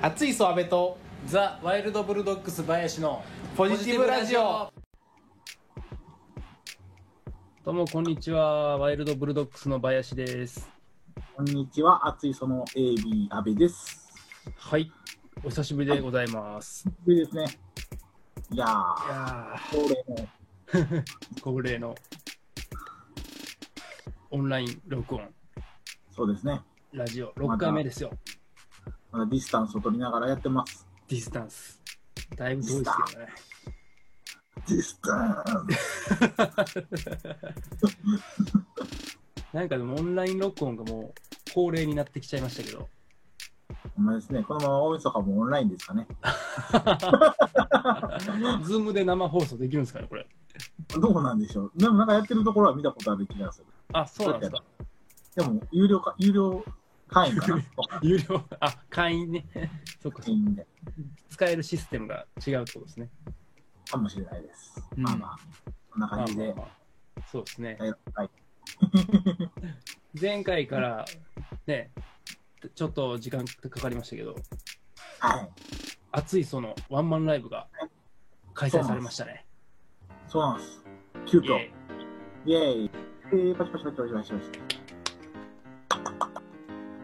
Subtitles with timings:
[0.00, 0.96] 熱いそ阿部と
[1.26, 3.24] ザ・ワイルドブルドッグス林の
[3.56, 4.72] ポジティブラジオ。
[7.64, 10.70] どうもこんにちはワイルドブルドッグスの林です。
[11.34, 14.08] こんにちは、熱いその AB 阿部です。
[14.56, 14.92] はい
[15.42, 17.46] お久しぶりでございます、でですね、
[18.52, 21.04] いやい、ー、や恒例の、ー
[21.42, 21.94] 恒例の
[24.30, 25.28] オンライン録音。
[26.12, 26.60] そうですね、
[26.92, 28.10] ラジオ6回目ですよ。
[28.10, 28.37] まだ
[29.12, 30.86] ディスタンスを取りながらやってます。
[31.08, 31.80] ディスタンス
[32.36, 33.28] だいぶ遠いですけどね
[34.68, 35.42] ディスタン
[36.66, 36.76] ス
[39.54, 41.14] なんかでもオンライン録音がもう
[41.54, 42.88] 恒例になってきちゃいましたけど
[43.96, 46.06] ほんまですね、このまま大晦日もオンラインですかね。
[48.62, 50.26] ズームで生放送できるんですかねこれ
[51.00, 51.72] どうなんでしょう。
[51.76, 53.66] でもなんかやってるところは見たことある気がする。
[53.92, 54.62] あそうなんですか
[55.36, 56.64] でも、有料か、有料
[57.08, 57.62] 会員かな？
[58.02, 59.46] 有料あ会員ね
[60.00, 60.66] そっかそっか会員で。
[61.30, 63.10] 使えるシステムが違うってことですね。
[63.90, 64.82] かもしれないです。
[64.96, 65.36] うんまあまあ、
[65.90, 66.54] こんな感じでまあ。
[66.56, 66.78] まあまあ
[67.30, 67.76] そうですね。
[68.14, 68.30] はい。
[70.20, 71.04] 前回から
[71.66, 71.90] ね、
[72.74, 74.36] ちょっと時間かかりましたけど、
[75.18, 75.50] はい。
[76.12, 77.68] 熱いそのワンマンライブが
[78.54, 79.46] 開催されましたね。
[80.28, 80.84] そうなんです。
[81.26, 81.56] 急遽。
[82.46, 82.90] イエーイ。
[83.30, 84.87] えー、パチパチパチパチパチパチ。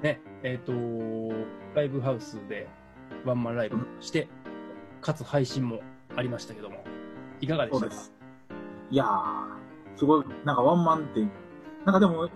[0.04, 0.72] イね、えっ、と、
[1.74, 2.68] ライブハウスで
[3.24, 4.28] ワンマンライブして、
[5.00, 5.80] かつ配信も
[6.14, 6.84] ありましたけども、
[7.40, 7.94] いかがでしたか？
[8.90, 12.28] いやー、すごい、なんかワンマンって、なんかでも、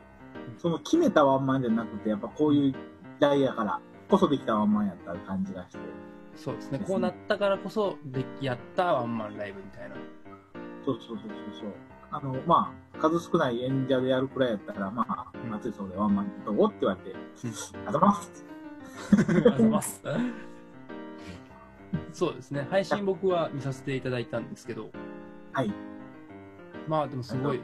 [0.59, 2.79] その決めたワンマンじゃなくて、やっぱこういう時
[3.21, 5.79] 代やからこそできたワンマンやった感じがして、
[6.37, 6.79] そうですね。
[6.79, 9.97] ですねこうなったからこそでやったワンマンライブみたいな。
[10.85, 11.73] そうそうそうそうそう。
[12.11, 17.17] あの、まあ、数少ない演者でやるくらいやったら、まあうん、熱いそうでワンマンどうって言われて、
[17.87, 18.45] あざます。
[19.13, 20.03] あざいます。
[22.13, 22.67] そうですね。
[22.71, 24.91] 配信僕は見させていただいたんですけど、
[25.53, 25.73] はい。
[26.87, 27.61] まあでもすごい、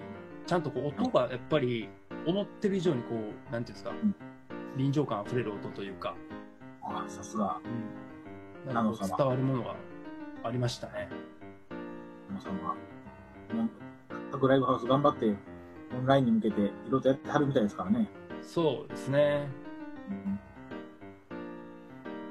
[0.47, 1.89] ちゃんとこう音がやっぱり
[2.27, 4.15] 思ってる以上にこう、なんていうんですか、ん
[4.77, 6.15] 臨場感あふれる音というか、
[6.83, 7.61] あさすが、
[8.67, 9.75] うん、なんか伝わるものが
[10.43, 11.09] ありましたね。
[14.33, 15.35] 各ライブハウス頑張って、
[15.97, 18.09] オンラインに向けていろいろとやってはるみたいですからね。
[18.43, 19.49] そうですね。
[20.11, 20.41] うん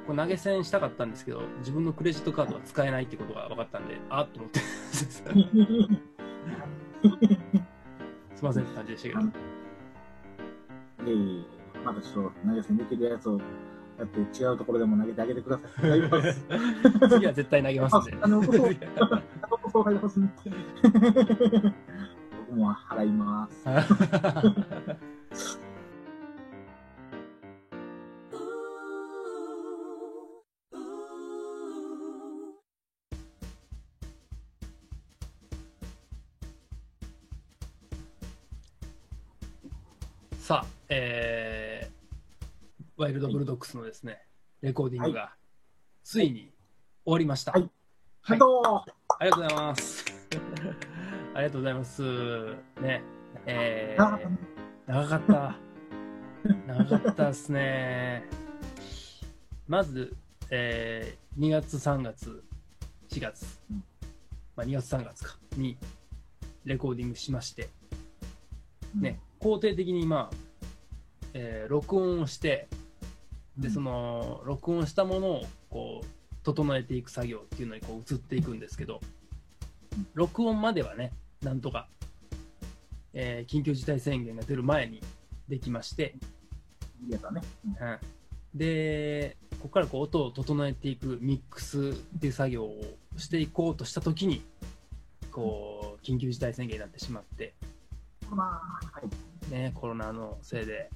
[0.06, 4.60] 投げ銭したかったんですけど、自分のクレジットカードは使えないってことが分かったんで、あっと思って、
[4.92, 5.24] す
[8.42, 9.22] いませんって感じでしたけど。
[9.22, 9.26] い
[11.08, 11.46] えい
[11.76, 13.40] え、またちょっと投げ銭できるやつを
[13.98, 17.10] やって違うところでも投げてあげてください。
[17.10, 18.18] 次は絶対投げますんで。
[18.22, 18.42] あの、
[19.74, 20.20] そう、そう入ります。
[22.48, 23.64] 僕も払います。
[40.40, 44.22] さあ、えー、ワイルドブルドッグスのですね、
[44.62, 45.34] レコーディングが、
[46.04, 46.52] ついに
[47.06, 47.54] 終わりました。
[47.54, 47.70] はい
[48.26, 48.86] はいどうも
[49.24, 50.06] ありがとうございます。
[51.34, 52.02] ありがとうございます。
[52.82, 53.02] ね、
[53.46, 54.38] えあー、
[54.86, 55.56] 長かった。
[56.68, 58.26] 長かったですね。
[59.66, 60.14] まず、
[60.50, 62.44] えー、2月、3月、
[63.08, 63.84] 4月、うん
[64.58, 65.78] まあ、2月、3月か、に
[66.66, 67.70] レコーディングしまして、
[68.94, 70.36] うんね、肯定的にまあ、
[71.34, 72.68] えー録音をして、
[73.58, 79.00] で、その、録音したものを、こう、整えていく作業っていうのにこう移っていくんですけど、
[80.14, 81.12] 録音まではね、
[81.42, 81.88] なんとか、
[83.14, 85.02] えー緊急事態宣言が出る前に
[85.48, 86.16] できまして、
[87.06, 87.42] いいやつだね。
[87.66, 88.00] うんうん
[88.56, 92.82] で、ここからこう音を整えていくミックスっていう作業を
[93.18, 94.44] していこうとしたときに、
[95.32, 97.56] こう、緊急事態宣言になってしまって、
[98.30, 99.52] まあ、はい。
[99.52, 100.90] ね、コロナのせいで。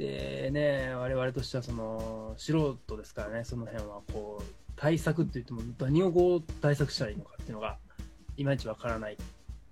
[0.00, 4.44] でね、我々としてはその素人ですからね、その辺はこう
[4.74, 7.76] 対策って言っても何をこう対策したらいいのかっていうのが
[8.38, 9.18] いまいちわからない。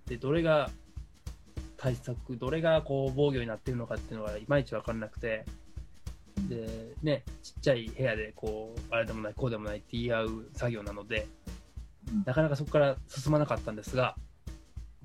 [0.05, 0.69] で、どれが
[1.79, 5.47] 対策、どれがこう防御になっているのかっていうのがいまいちわからなくて、
[6.47, 11.27] で、ね、ちっちゃい部屋でこう、あれでもない、こうでもないって言い合う作業なので、
[12.13, 12.25] うん。
[12.27, 14.15] なかなかそこから進まなかったんですが、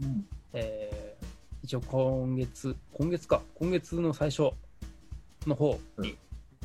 [0.01, 0.25] うん。
[0.51, 1.23] えー
[1.63, 4.51] 一応今月、今月か、今月の最初
[5.47, 6.17] の方に、いい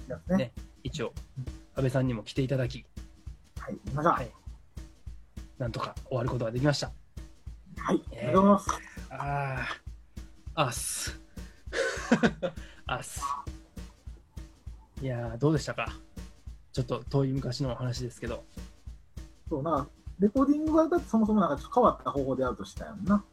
[0.08, 0.36] やつね。
[0.36, 0.52] ね
[0.82, 1.12] 一応、
[1.74, 2.84] 安倍さんにも来ていただき、
[3.58, 3.78] はい。
[3.92, 4.12] ましょう。
[4.14, 4.30] はい
[5.58, 6.92] なんとか終わることができました。
[7.78, 8.00] はい。
[8.12, 8.70] ありえーがとうございます。
[9.10, 9.68] あ
[10.54, 11.20] あ、あっす。
[12.86, 13.20] あっす。
[15.02, 15.92] いやー、どうでしたか？
[16.72, 18.44] ちょっと遠い昔の話ですけど。
[19.48, 19.88] そう、な
[20.20, 23.24] レコーディングがだってそもそもなんかちょっと変わった方法でやるとしたよな。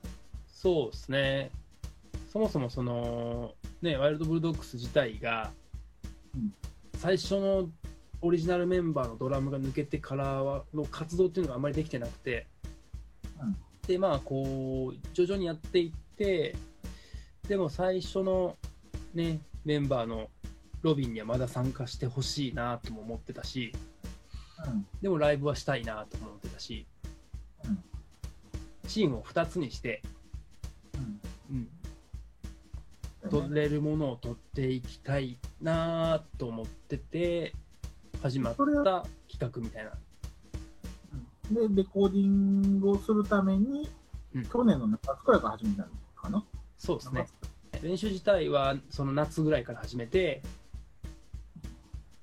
[0.47, 1.51] そうですね。
[2.33, 3.53] そもそもその、
[3.85, 5.51] ね、ワイルドブルドッグス自体が、
[6.35, 6.53] うん。
[6.97, 7.69] 最初の
[8.21, 12.47] オリジナルメンバーのドラムが抜けてからはの活動っていうのがあんまりできてなくて、
[13.39, 13.55] うん。
[13.87, 16.55] で、まあ、こう、徐々にやっていって、
[17.47, 18.57] でも最初の
[19.13, 20.29] ね、メンバーの
[20.81, 23.71] ロビンにはまだ参加してほしいなとも思ってたし、
[24.65, 24.87] うん。
[24.99, 26.87] でもライブはしたいなとも思ってたし、
[27.65, 27.83] うん。
[28.87, 30.01] チームを2つにして、
[33.29, 37.53] 取れるものを取っていきたいなと思ってて
[38.21, 39.05] 始まった企
[39.39, 39.91] 画みたいな。
[41.51, 43.89] で、レコーディングをするために、
[44.33, 44.45] うん。
[44.45, 46.43] 去年の夏くらいから始めたのかな？
[46.77, 47.27] そうですね。
[47.81, 50.41] 練習自体はその夏ぐらいから始めて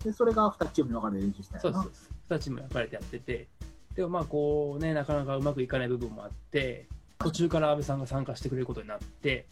[0.02, 1.90] で、それが2チームに分かれて練習したそうですそう。
[1.90, 2.10] です。
[2.30, 3.48] 2チームに分かれてやってて。
[3.94, 6.86] でもまあこうねなかなかうまくいかない部分もあって
[7.18, 9.46] 途中から阿部さんが参加してくれることになって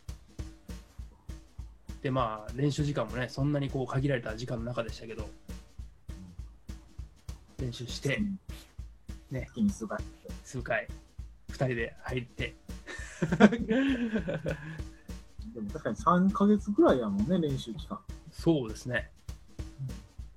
[2.02, 5.28] でまあ練習時間もねそんなにこう限られた時間の中でしたけど
[7.60, 8.38] 練習してうん。
[9.30, 9.48] ね。
[9.70, 9.98] 数回。
[10.44, 10.88] 数回
[11.50, 12.54] 2人で入って。
[15.54, 17.98] でも確かに3ヶ月ぐらいやもんね、練習期間。
[18.30, 19.10] そうですね。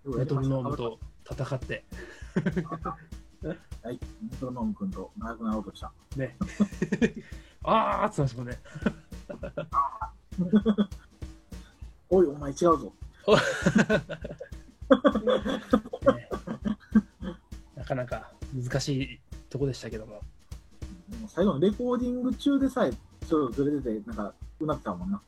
[0.05, 0.99] メトロノームと
[1.29, 1.85] 戦って。
[3.83, 3.99] はい、
[4.31, 5.93] メトロノーム君と長くなろうとした。
[6.17, 6.35] ね。
[7.63, 8.59] あーって言ってましたもんね
[12.13, 12.93] おい、お前違うぞ。
[16.13, 16.29] ね
[17.75, 19.19] なかなか難しい
[19.49, 25.21] とこでしたけどももう最後のレコーディング中でさえ、ちょっとずれてて、なんか、うなってたもんな。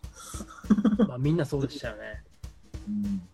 [1.08, 2.24] まあみんなそうでしたよね
[2.88, 3.28] うん。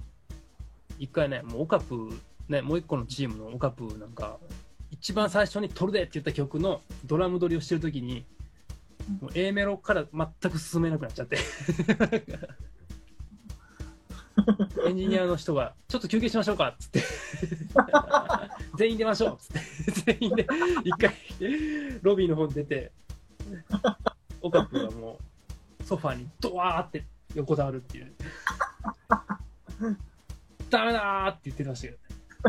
[0.97, 2.09] 一回ねもうオカプ
[2.47, 4.39] ねもう一個のチームのオカプなんか
[4.91, 8.25] 一番最初に「撮るで」って言った曲のドラム撮りをしてる時に
[9.19, 11.37] もう A メロから全く進めなくなっちゃって
[14.87, 17.03] エンジニアの人が「ちょっと休憩しましょうか」っつって。
[18.77, 20.17] 全員出ましょうっつって。
[20.17, 20.47] 全員で
[20.83, 21.13] 一回
[22.01, 22.91] ロビーの方に出て
[24.41, 25.19] オカプがも
[25.79, 27.05] うソファーにドワーって
[27.35, 28.13] 横たわるっていう。
[30.69, 31.87] ダメだーって言ってました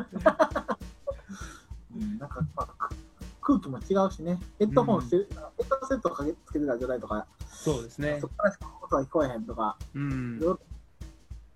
[0.01, 0.33] けど
[1.97, 2.89] うんなんか、まあ、
[3.41, 8.19] 空気も違うしね、ヘッドホンしてる、ヘッドセットをかけつけてた状態とか、そうですね。
[8.21, 10.41] そこからしか音が聞こえへんとか、うん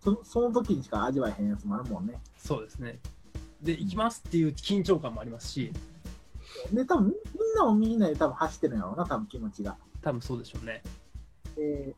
[0.07, 2.15] そその時にしか味わえへんやつもあるもんね。
[2.39, 3.01] そうですね
[3.61, 5.73] で行きますっていう緊張感もありますし
[6.73, 7.15] で、多分みん
[7.57, 9.77] なもみんなで多分走ってるんやろうな、多分気持ちが。
[10.03, 10.83] 多分そうでしょうね
[11.57, 11.95] で、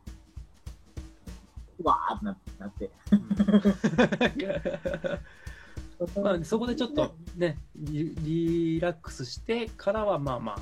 [1.81, 2.91] うわーってななって。
[6.21, 10.59] まあ、そこでちょっとねリリラックスしてからはまあまあ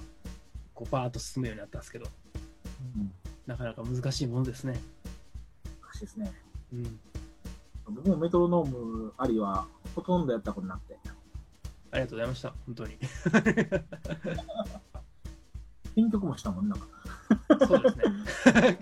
[0.75, 2.07] こうバーッと進むようになったんですけど
[2.97, 3.13] うん、
[3.47, 4.81] なかなか難しいものですね、
[5.83, 6.33] 難しいですね。
[6.73, 7.01] うん、
[7.89, 10.99] 僕もメトロノームありはほとんどやったことなくて。
[11.93, 12.99] ありがとうございました本当に
[15.95, 16.77] 編曲もしたもんな。
[17.67, 18.79] そうですね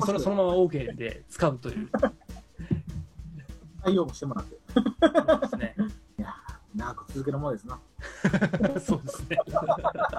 [0.04, 1.90] それそのまま OK で使うという
[3.82, 4.58] 採用もしてもらって。
[4.72, 5.76] そうですね
[6.18, 7.78] いやー、長く続けるものですな。
[8.80, 9.36] そうですね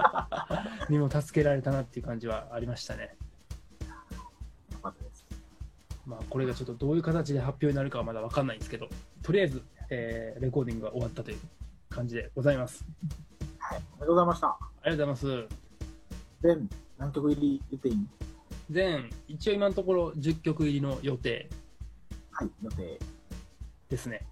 [0.88, 3.16] にも助けられたなっていう感じはありましたね。
[6.06, 8.88] まあ、これがちょっとどういう形で発表になるかはまだ分かんないんですけど、
[9.22, 11.38] とりあえず、えーレコーディングが終わったという
[11.88, 12.84] 感じでございます。
[13.58, 13.78] はい。
[13.78, 14.48] おめでとうございました。
[14.48, 14.58] あ
[14.90, 15.56] りがとうございます。
[16.42, 16.68] 全
[16.98, 18.06] 何曲入り言っていい
[18.70, 21.48] 全、一応今のところ10曲入りの予定
[22.32, 22.98] はい、予定。
[23.88, 24.26] ですね。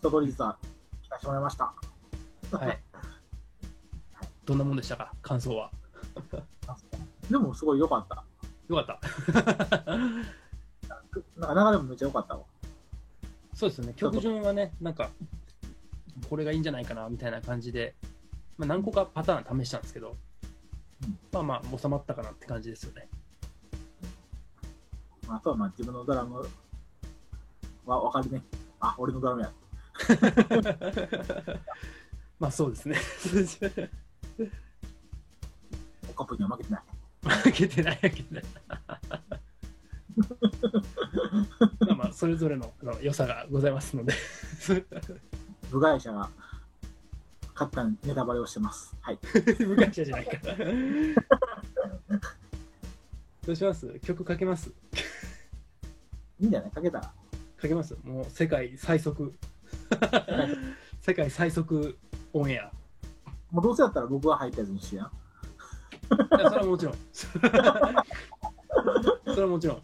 [0.00, 0.58] 一通り実は
[1.04, 1.74] 聞かせてもらいました。
[2.52, 2.82] はい。
[4.44, 5.12] どんなもんでしたか？
[5.22, 5.70] 感想は。
[7.30, 8.24] でもすごい良かった。
[8.68, 9.84] よかった。
[11.36, 12.44] なんか流れもめっちゃ良かったわ。
[13.52, 13.94] そうですよね。
[13.94, 15.10] 曲順はね、なんか、
[16.28, 17.94] これがいいんじゃないかなみたいな感じで、
[18.56, 20.16] まあ、何個かパターン試したんですけど
[21.02, 23.08] うん、まあまあ、収まったかなって感じですよね。
[25.28, 26.46] あとはまあ自分のドラム
[27.86, 28.42] は分かるね。
[28.80, 29.52] あ、俺のドラムや。
[32.38, 32.96] まあそうですね。
[36.14, 36.82] カップには負けてない。
[37.24, 38.44] 負けてない、負けてない。
[41.80, 44.14] まあまあ、それぞれのあの良さがございますので。
[45.70, 46.30] 部外者が
[47.54, 48.94] 勝ったネタバレをしてます。
[49.00, 49.18] はい。
[49.64, 50.56] 部外者じゃないから。
[53.46, 53.98] どうします？
[54.00, 54.70] 曲かけます？
[56.40, 56.70] いいんじゃない？
[56.70, 57.12] かけたら。
[57.56, 57.96] かけます？
[58.04, 59.34] もう世界最速。
[61.00, 61.98] 世界最速
[62.32, 62.70] オンエア。
[63.50, 65.10] もうどうせやったら僕が入ったやつにしてやん。
[66.38, 66.94] いや、それはもちろん。
[69.26, 69.82] それはもちろん。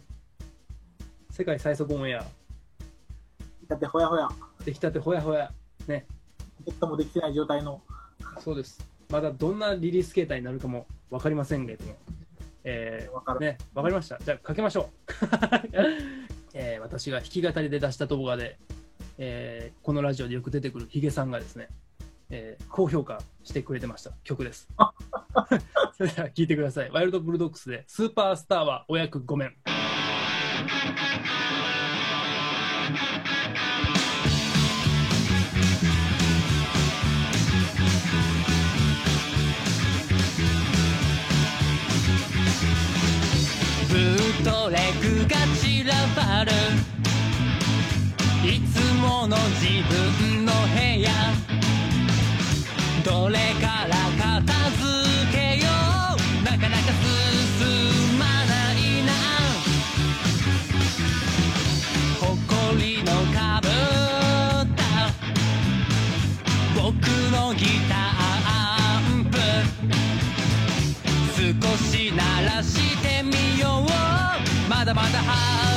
[1.29, 2.25] 世界最速オンエア。
[3.67, 4.27] だってほやほや、
[4.65, 5.51] 出来たてほやほや。
[5.87, 6.05] ね。
[6.65, 7.81] ポットもできてない状態の、
[8.39, 8.85] そうです。
[9.09, 11.95] まだどんなリリース形態になるかも分かりませんけれども。
[12.63, 13.39] えわかる。
[13.39, 14.19] ー、ね、分かりました。
[14.19, 14.85] じゃあ、かけましょう。
[16.53, 18.59] えー私が弾き語りで出した動画で、
[19.17, 21.69] えーこのラジオでよく出てくるヒゲさんがですね、
[22.31, 24.69] えー高評価してくれてました曲です。
[25.97, 26.89] それでは聴いてください。
[26.89, 29.55] ワイルドブルドッグスでスーパースターはお役ごめん。
[43.89, 46.51] ブートレグが散らばる
[48.43, 51.50] いつもの自分の部屋
[53.03, 54.85] どれから片付
[55.31, 55.65] けよ
[56.13, 56.43] う。
[56.43, 59.11] なかなか進まないな。
[62.19, 63.71] ほこりのかぶっ
[64.75, 64.81] た。
[66.75, 67.97] 僕のギター
[68.45, 69.37] アンプ。
[71.35, 71.41] 少
[71.77, 73.89] し鳴らしてみよう。
[74.69, 75.70] まだまだ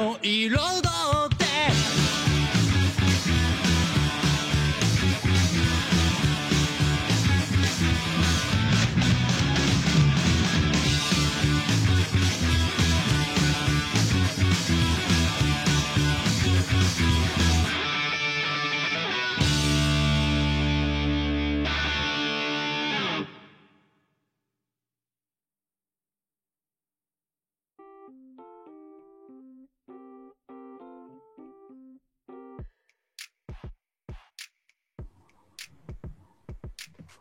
[0.00, 0.89] も彩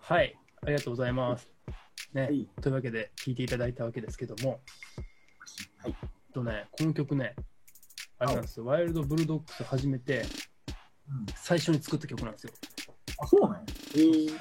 [0.10, 1.48] はい、ありがとうございます。
[2.16, 2.50] ね、はい。
[2.64, 4.60] というわけで、聴いていただいたわけですけども、
[5.84, 5.96] はい。
[6.34, 7.36] とね、この曲ね、
[8.18, 10.24] あれなんですよ、ワイルドブルドッグス始めて、
[11.08, 12.54] うん、最初に作った曲なんですよ。
[13.20, 13.66] あ、そうなんや。
[13.68, 14.40] えー、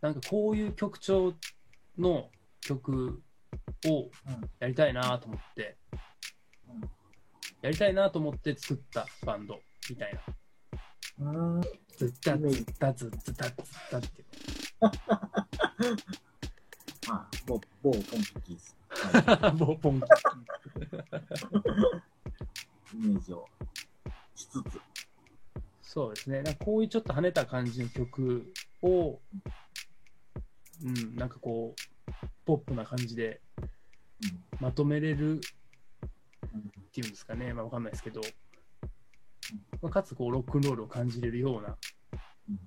[0.00, 1.32] なんかこういう曲調
[1.96, 2.28] の
[2.60, 3.22] 曲
[3.86, 4.10] を
[4.58, 5.96] やりたいなと思って、う
[6.72, 6.90] ん
[7.62, 10.20] やりたいなと思って作ったバンドみたい
[11.16, 11.30] な。
[11.30, 11.62] うーん。
[11.96, 14.26] ズッタズッタズッズタズッタっていう。
[17.08, 18.02] まあ、某、某ポン
[18.42, 18.74] キーズ。
[18.94, 20.00] はボーポンい。
[22.94, 23.48] イメージを
[24.34, 24.80] しつつ。
[25.82, 26.42] そうですね。
[26.42, 29.20] なんかこういうちょっと跳ねた感じの曲を、
[30.82, 32.12] うん、なんかこう、
[32.44, 33.40] ポップな感じで
[34.60, 35.38] まとめれるうん。
[35.38, 35.40] っ
[36.92, 38.20] ていうんですかね、まあわかんないですけど、
[39.82, 41.76] まあ、かつこうロックンロールを感じれるような
[42.48, 42.60] うん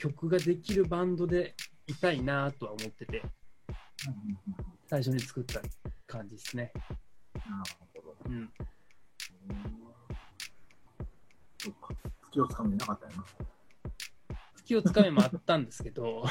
[0.00, 1.54] 曲ができるバンドで
[1.86, 3.22] いたいなとは思ってて、
[4.88, 5.60] 最初に作った
[6.06, 6.72] 感じですね。
[7.34, 7.46] なる
[7.94, 8.16] ほど。
[8.24, 8.32] うん。
[8.34, 8.50] うん
[11.58, 11.94] そうか。
[12.30, 13.24] 月をつかめなかったよな。
[14.56, 16.24] 月をつかめもあったんですけど、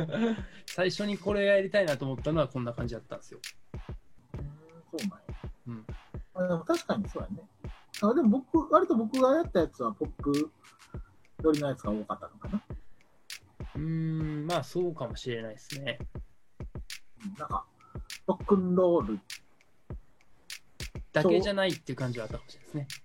[0.68, 3.40] 最初にこれやりたいなと思ったのはこんな感じだったんですよ。
[4.34, 5.26] うんそうなんや。
[5.68, 5.86] うん。
[6.34, 7.48] あでも確かにそうやね。
[8.02, 10.52] あでも僕、割と僕がやったやつはポップ
[11.42, 12.62] 寄りのやつが多かったのかな。
[13.78, 13.84] うー
[14.44, 15.98] ん、まあそうかもしれないですね。
[17.24, 17.64] うんなんか、
[18.26, 19.20] ロックンロール
[21.12, 23.02] だけじゃないっていう感じはあったかもしれないですね。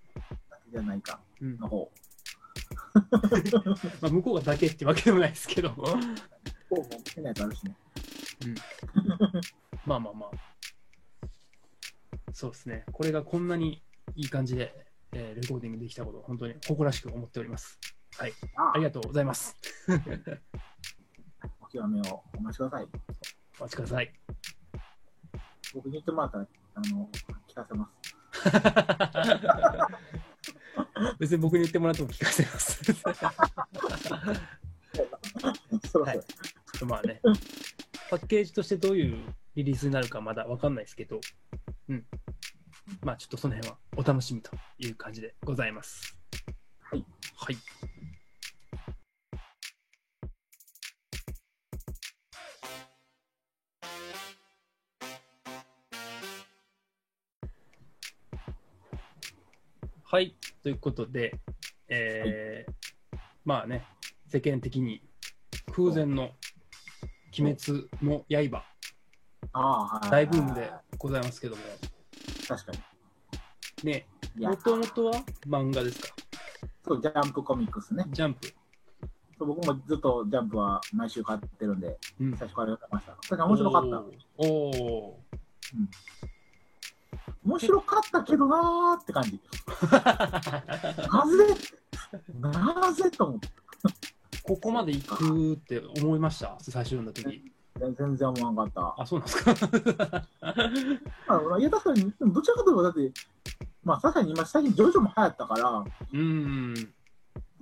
[0.50, 1.90] だけじゃないかうんの方。
[4.00, 7.76] まあ、向こうがだけってわけでもないですけど、こうも変なやつあるしね。
[9.86, 10.30] まあまあまあ。
[12.32, 12.84] そうですね。
[12.92, 13.82] これがこんなに
[14.14, 17.78] いい感じで、えーレコーディングできたこと、本当に誇らしく思っております。
[18.16, 18.32] はい。
[18.54, 19.56] あありがとうございます。
[21.74, 22.86] お極めをお待ちください。
[23.58, 24.12] お待ちください。
[25.74, 27.10] 僕に言ってもらったら、あの、
[27.48, 28.04] 聞かせます。
[31.18, 32.92] 別に僕に言ってもらっても聞かせます。
[35.98, 36.24] はいょっ
[36.78, 37.20] とまあね、
[38.10, 39.16] パッケージとしてどういう
[39.56, 41.20] リリースになるかまだわかんないですけど、
[41.88, 42.06] うん。
[43.02, 46.16] まあちょっとその辺はお楽しみという感じでございます。
[46.80, 47.04] はい。
[47.36, 47.56] はい。
[60.06, 60.36] はい。
[60.62, 61.34] ということで、
[61.88, 62.72] えー
[63.44, 63.84] まあね、
[64.28, 65.02] 世間的に
[65.74, 66.30] 空前の
[67.36, 68.62] 鬼滅の刃。
[70.10, 71.62] 大ブームでございますけども、
[72.46, 72.78] 確かに。
[73.90, 76.08] ね、も、ともとは漫画ですか？
[76.86, 78.04] そう、ジャンプコミックスね。
[78.08, 78.48] ジャンプ。
[79.36, 83.16] そう僕もずっとジャンプは毎週買ってるんで、うん最初から読んでました。
[83.22, 84.02] それが面白かった。
[84.36, 85.18] おーお
[87.44, 89.40] 面白かったけどなーって感じ。
[89.66, 89.92] ー
[91.12, 91.54] なぜ？
[92.40, 93.48] なぜと思って。
[94.42, 96.56] ここまで行くって思いました？
[96.60, 97.50] 最初読んだ時
[97.96, 99.02] 全然思わんかった。
[99.02, 99.44] あ、そうなんです
[99.94, 100.22] か？
[100.40, 103.12] あいや、確かに、どちらかといえば、だって、
[103.82, 106.74] まあ、確かに今、最近、ジョジョも流行ったから、うーん。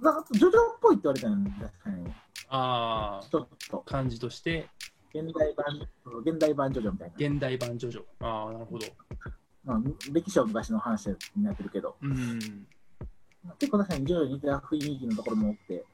[0.02, 2.12] なんかジョジョっぽいって言われたよね、確かに。
[2.48, 4.68] ああ、ちょっと、感じとして、
[5.14, 5.88] 現代版、
[6.24, 7.14] 現代版ジョジョみたいな。
[7.16, 8.02] 現代版ジョジョ。
[8.20, 8.86] ああ、なるほど。
[9.64, 9.80] まあ、
[10.12, 12.66] 歴史は昔の話になってるけど、うん。
[13.58, 15.84] 結構確かにジョジョに似た雰囲気のところも多くて、で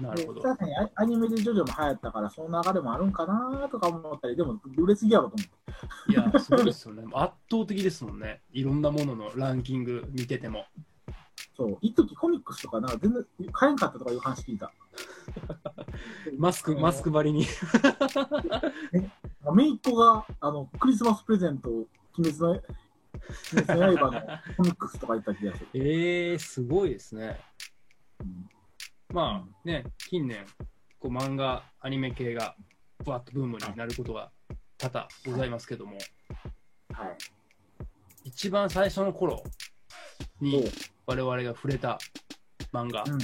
[0.00, 0.42] なるほど。
[0.42, 6.12] 確かにアアニメでジョジョも流行ったから、その流れもあるんかなとか思ったり、でも、売れすぎやろと思って。
[6.12, 7.04] いや、すごいですよね。
[7.14, 8.40] 圧倒的ですもんね。
[8.52, 10.66] いろんなもののランキング見てても。
[11.56, 14.72] そう、一時コミックスとか、なんか全然買えんかったとかいう話聞いた。
[16.38, 17.46] マスク、マスク張りに。
[19.54, 21.88] めいっ子が、あの、クリスマスプレゼントを、
[22.18, 22.62] 鬼滅の、鬼
[23.66, 24.20] 滅の刃の
[24.56, 25.68] コミックスとか言った気がする。
[25.74, 27.40] えー、すごいですね。
[28.20, 28.48] うん
[29.10, 30.44] まあね、近年、
[30.98, 32.54] こう漫画、アニメ系が、
[33.02, 34.30] ぶわっとブームになることが
[34.76, 35.96] 多々ございますけども、
[36.92, 37.16] はい。
[38.24, 39.42] 一番最初の頃
[40.42, 40.70] に
[41.06, 41.98] 我々が触れた
[42.70, 43.18] 漫画うん。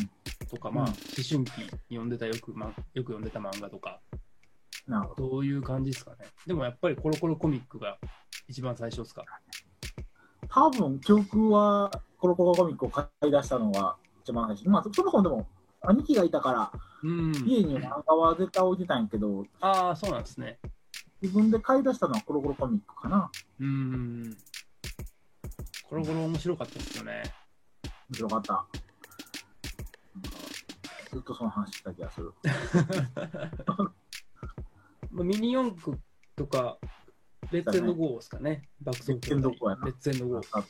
[0.48, 4.00] とか、まあ、うん思春期に読んでたよく、ま、よく読んでた漫画とか。
[5.16, 6.26] どういう感じですかね。
[6.46, 7.98] でもやっぱりコロコロコミックが
[8.48, 9.24] 一番最初ですか？
[10.48, 14.68] 多分、記憶は、コロコロコミックを買い出したのが一番最初。
[14.68, 15.48] まあ、そそもそもでも、
[15.82, 17.32] 兄貴がいたから、うん。
[17.46, 20.58] 家に漫画は絶対置いてたんやけど、ああ、そうなんですね。
[21.20, 23.30] 自分で買い出したのはコロコロコミックかな。
[23.60, 24.36] うん。
[25.88, 27.22] コロコロ面白かったですよね。
[28.10, 28.66] 面白かった。
[31.10, 32.32] ずっとその話した気がする。
[35.10, 35.98] まあ、ミニ四駆
[36.36, 36.78] とか、
[37.54, 38.62] レッツエンドゴーですかね。
[38.82, 40.64] 爆走レッツエンドゴーやなレッツエンドゴーあ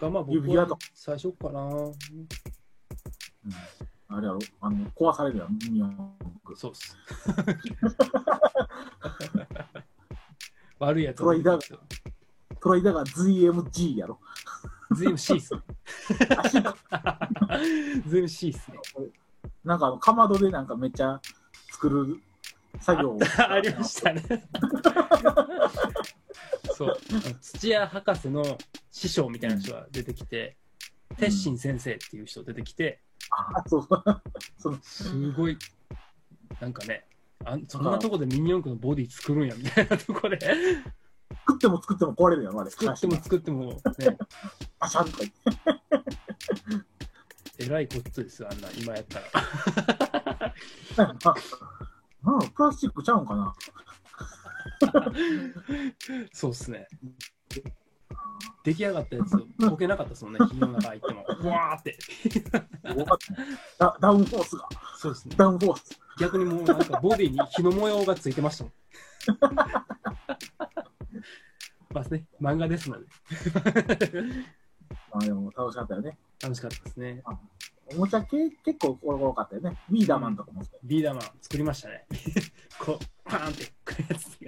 [0.00, 1.60] が、まあ僕は最初かな。
[1.60, 1.96] うん、
[4.08, 6.14] あれやろあの、壊されるやん、ミニ四
[6.44, 6.56] 駆。
[6.56, 6.96] そうっす。
[10.78, 11.78] 悪いやつトライダー
[12.60, 14.20] トライダーが ZMG やろ。
[14.92, 15.60] ズーム C っすね。
[16.38, 16.76] 足が
[18.06, 18.78] ズーム C っすね。
[19.64, 21.20] なんかかまどでなんかめっちゃ
[21.72, 22.22] 作る
[22.80, 23.18] 作業を。
[23.38, 24.22] ありましたね。
[26.74, 26.96] そう。
[27.40, 28.58] 土屋博士の
[28.90, 30.56] 師匠みたいな人が出てきて、
[31.16, 34.22] 鉄心先生っていう人出てきて、あ、そうそう。
[34.58, 35.56] そのすごい、
[36.60, 37.06] なんかね、
[37.44, 42.70] あんそんなとこでミニ四駆のボディ作るんやみたいなとこで、作っても作っても壊れるやろ、あれ。
[42.70, 43.80] 作っても作っても、ね、
[44.78, 45.24] パシャンとか。
[47.58, 50.54] えらいこっつですよ、あんな、今やったら。
[52.24, 53.54] あなんかプラスチックちゃうんかな？
[56.32, 56.88] そうっすね。
[58.64, 61.24] 出来上がったやつ、溶けなかったですもんね、 火の中入っても。
[61.40, 61.98] うわーって。
[63.78, 64.68] ダダウンフォースが。
[64.96, 65.34] そうですね。
[65.36, 66.00] ダウンフォース。
[66.20, 68.72] 逆にもうなんかボディに火の模様がついてましたもん。
[71.92, 73.06] まあね、漫画ですので、
[75.12, 76.16] まあでも楽しかったよね。
[76.40, 77.22] 楽しかったですね。
[77.94, 79.76] おもちゃ系結構多かったよね。
[79.90, 80.80] ビーダーマンとかもそう。
[80.84, 82.06] ビーダーマン作りましたね。
[82.78, 84.38] こう、パーンってくるやつ。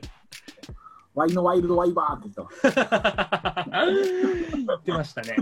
[1.14, 3.86] ワイのワイルドワイバーンって言ったわ。
[4.56, 5.36] 言ってましたね。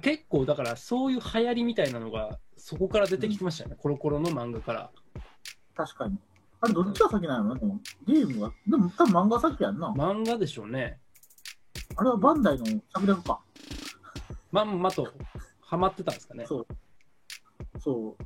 [0.00, 4.90] 結構だからそういう流行りみたいなのがそこから出てきてましたよね、コロコロの漫画から。
[5.74, 6.18] 確かに。
[6.60, 7.54] あれ、どっちが先なの？
[7.54, 8.52] でもゲームが。
[8.66, 9.92] でも多分漫画先やんな。
[9.92, 11.00] 漫画でしょうね。
[11.96, 13.40] あれはバンダイの策略か。
[14.50, 15.12] まんまと
[15.66, 16.46] ハマってたんですかね？
[16.46, 16.66] そう。
[17.80, 18.24] そう。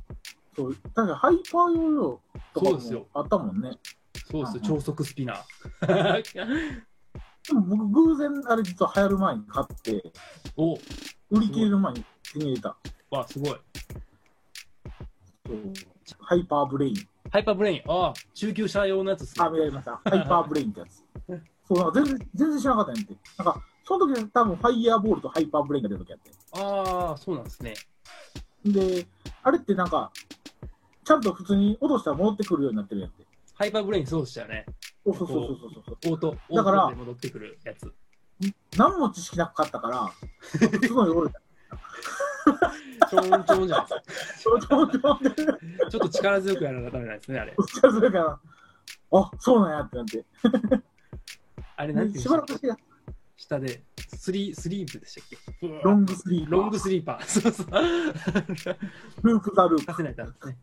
[0.55, 0.75] そう。
[0.75, 3.71] 確かにハイパーヨーヨーとかそうですよもあったもんね。
[4.29, 6.23] そうですよ、うん超速スピナー。
[7.47, 10.13] でも僕偶然あれ実は流行る前に買って、
[10.55, 10.75] お
[11.31, 12.77] 売り切れる前に手に入れた。
[13.09, 13.55] わ、すごい。
[15.47, 15.73] そう。
[16.19, 16.95] ハイパーブレイン。
[17.31, 19.49] ハイパーブレイン、ああ、中級者用のやつっすねあ、。
[19.49, 19.99] 見られました。
[20.03, 21.03] ハイパーブレインってやつ。
[21.67, 23.17] そう、なんか全然、全然知らなかったんやって。
[23.37, 26.31] なんか、その時多分ファイヤーボールとハイパーブレインが出た時やって。
[26.53, 27.73] ああ、そうなんですね。
[28.65, 29.07] で、
[29.43, 30.11] あれってなんか、
[31.03, 33.25] ちゃんと普通に落としたら戻ってくるようになってるやんって。
[33.55, 34.65] ハイパーブレインそうでしたよね。
[35.05, 36.13] そうそうそうそうそうそう。
[36.13, 37.91] オート、だから戻ってくるやつ。
[38.77, 40.11] 何も知識なかったから、
[40.81, 41.41] すごい折れた。
[43.07, 45.19] ちょんちょんじゃないですちょちょちょって、か。
[45.89, 47.55] ちょっと力強くやらなダメなんですね、あれ。
[47.67, 48.39] それから、
[49.11, 50.25] あ、そうなんやってなって。
[51.75, 52.67] あれ、なんていしうんでしばらくして、
[53.41, 55.81] 下で、スリー、スリープでしたっけ？
[55.83, 57.25] ロングスリーパー、ロングスリーパー。
[57.25, 57.67] そうそう。
[59.23, 60.57] ループザループ、させないとダメですね。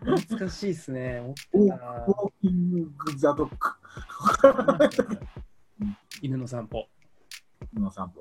[0.00, 1.20] 懐かしいっすね。
[1.20, 3.58] 持ってウォーキングザドッグ
[6.22, 6.88] 犬の散歩。
[7.72, 8.20] の散歩。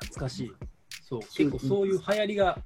[0.00, 0.52] 懐かしい。
[1.02, 2.58] そう、結構そういう流行りが、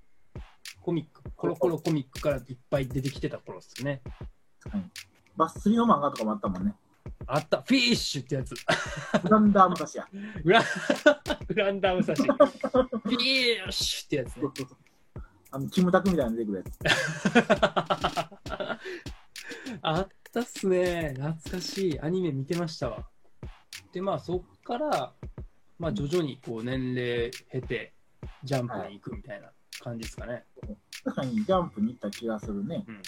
[0.81, 4.03] コミック、コロコロコミックからいっぱい出てきてた頃ですね。
[5.37, 6.75] バス釣りの漫画とかもあったもんね。
[7.27, 8.55] あった、フィッシュってやつ。
[9.23, 10.07] グランダームタシや。
[10.43, 10.63] グラ
[11.49, 12.23] グランダムサシ。
[12.23, 12.37] フィ
[13.67, 14.49] ッシュってやつね。
[15.51, 16.79] あの、キムタクみたいなの出てくるやつ。
[19.83, 21.15] あったっすね。
[21.17, 22.01] 懐かしい。
[22.01, 23.09] アニメ見てましたわ。
[23.93, 25.15] で、まあそっから、
[25.79, 27.95] まあ徐々にこう年齢経て、
[28.43, 30.45] ジャンプに行くみたいな感じですかね。
[31.05, 32.85] 確かにジャンプに行った気がするね。
[32.87, 33.03] うん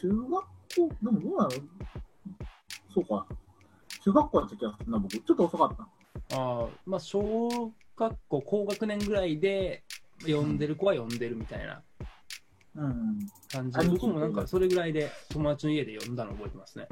[0.00, 1.50] 中学校、でもどうなの？
[2.94, 3.26] そうか。
[4.02, 5.18] 中学校やった気がするな、僕。
[5.18, 6.36] ちょっと遅かった。
[6.36, 9.84] ああ、まあ小学校高学年ぐらいで
[10.22, 11.82] 読んでる子は読んでるみたいな
[12.76, 13.18] うん。
[13.52, 16.88] 感じで、兄貴僕もなんかそれぐらいで友達の家で読んだの覚えてますね。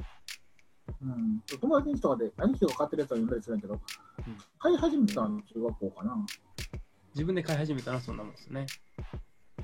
[1.03, 1.41] うん。
[1.61, 3.81] 友達の人とかで、兄貴とか買ってるやつは読んだりするんやけど、
[4.59, 6.27] 買い始めたの中学校かな。
[7.15, 8.67] 自分で買い始めたらそんなもんですね。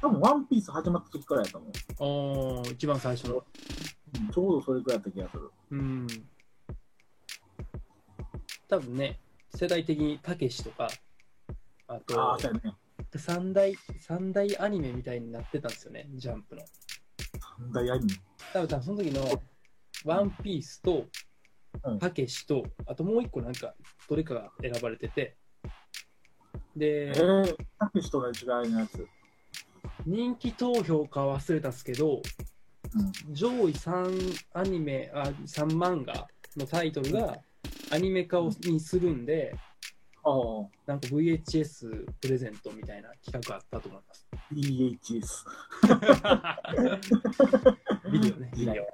[0.00, 1.72] 多分、ワンピース始まった時からやったもん。
[1.98, 3.36] おー、一番最初の。
[3.36, 3.42] うん
[4.32, 5.50] ちょうどそれくらいやった気がする。
[5.72, 6.06] うん。
[8.68, 9.18] 多分ね、
[9.52, 10.88] 世代的にたけしとか、
[11.88, 12.76] ああとあ、、そうやね。
[13.16, 16.62] 三大、三大アニメみたいになってたんですよね、ジャンプの。
[17.58, 18.14] 三大アニメ？
[18.52, 19.42] 多分多分その時の、
[20.04, 21.06] ワンピースと
[21.82, 23.74] うん、たけしと、あともう一個なんか、
[24.08, 25.36] どれかが選ばれてて、
[26.76, 29.08] でえ、ー、たけしと同じぐらいのやつ。
[30.06, 32.20] 人気投票か忘れたんですけど、
[33.26, 33.34] うん。
[33.34, 37.38] 上位3アニメ、あ3漫画のタイトルが
[37.90, 39.54] アニメ化をにするんで、
[40.24, 40.32] ああ、
[40.86, 44.26] なんか VHS プレゼントみたいな企画あったと思います。
[44.52, 45.44] VHS。
[48.10, 48.86] ビデオね、ビ時代デオ。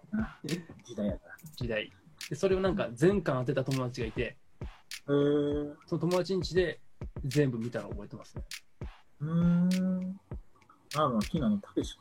[0.85, 1.21] 時代やな。
[1.57, 1.93] 時代。
[2.29, 4.37] で、それをなんか全巻当てた友達がいて、へ
[5.09, 5.75] えー。
[5.87, 6.81] その友達ん家で
[7.25, 8.45] 全部見たのを覚えてますね。
[9.21, 10.13] うー
[10.97, 11.01] ん。
[11.01, 12.01] あるの、気になるの、たけしか。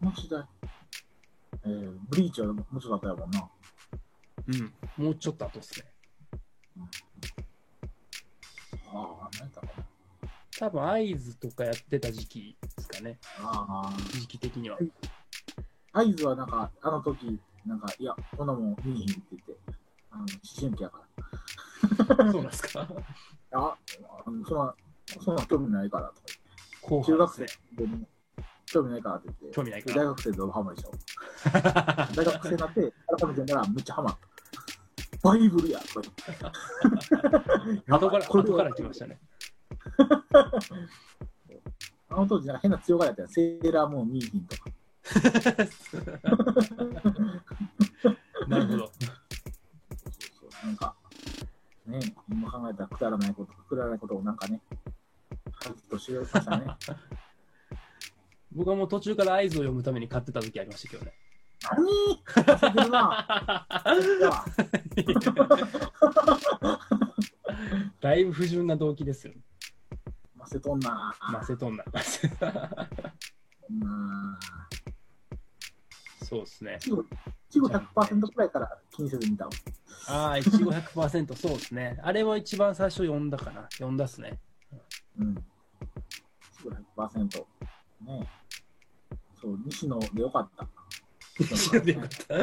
[0.00, 0.44] この時代。
[1.64, 3.48] えー、ブリーチはもうちょっと後やもんな。
[4.48, 5.04] うん。
[5.04, 5.86] もうちょっと後ですね。
[8.88, 9.72] ああ、何やったかな。
[10.58, 13.18] 多分、合図とかやってた時期ですかね。
[13.38, 14.78] あ時期的には。
[15.92, 19.56] あ、合図はなんか、あの時、なんか、いや、こんなもん見えへんって言って、
[20.10, 20.28] あの、思
[20.60, 21.02] 春期やから。
[22.32, 22.88] そうなんですか？
[23.52, 23.76] あ、
[24.24, 24.74] そんな、
[25.20, 26.20] そんな興味ないからとか
[26.82, 28.06] 後中学生半でも、
[28.66, 30.92] 興味ないからって言って、興味ないから大学生でハマるでしょ。
[32.14, 34.32] 大学生になって、改めて見たらめっちゃハマった。
[35.28, 37.84] バイブルやとか言って。
[37.92, 39.20] 後から、これ後から来ましたね。
[42.08, 43.28] あの当時なんか変な強がりやったよ。
[43.28, 44.70] セーラームーンミーティンとか。
[48.48, 48.78] なるほど。
[48.78, 48.92] そ
[50.46, 50.94] うそうなんか、
[51.86, 54.60] ね、今考えたらくだらないこと、くだらないことをなんかね、
[55.68, 56.66] はっとしましたね。
[58.52, 61.14] 僕はもう途中から合図を読むために買ってた時ありましたけどね。
[61.62, 62.22] 何？
[68.00, 69.34] だいぶ不純な動機ですよ。
[70.34, 71.14] マセトンな。
[71.32, 71.84] マセトンナ。
[73.70, 74.38] うん
[76.32, 76.78] そうですね。
[76.82, 79.50] いちご100%くらいから気にせず見たわ。
[80.08, 81.98] ああ、いちご100%、そうですね。
[82.02, 83.68] あれは一番最初読んだかな。
[83.72, 84.38] 読んだっすね。
[85.18, 85.44] うん。
[85.82, 86.64] いち
[86.96, 87.46] ご100%。
[88.06, 88.26] ね
[89.40, 90.68] そう、西野でよかった。
[91.56, 92.34] 知らなかった。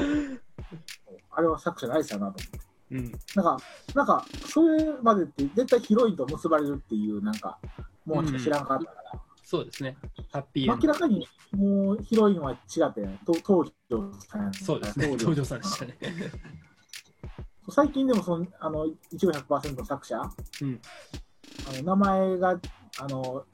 [1.31, 2.69] あれは作者ナイスやなと思って。
[2.91, 3.11] うん。
[3.35, 3.63] なんか、
[3.95, 7.59] なんか、それまでって絶対ヒロインと結ばれるっていう、なんか、
[8.05, 9.97] もうしか知らんかったから、そうですね。
[10.31, 10.67] ハッピー。
[10.67, 14.53] 明らかにもうヒロインは違って、と東條さん。
[14.53, 15.07] そうですね。
[15.17, 15.97] 東條さんでしたね。
[17.71, 20.21] 最近でもその、あの、いちご100%の作者、
[20.61, 20.81] うん。
[21.67, 22.59] あの名前が、
[22.99, 23.45] あの、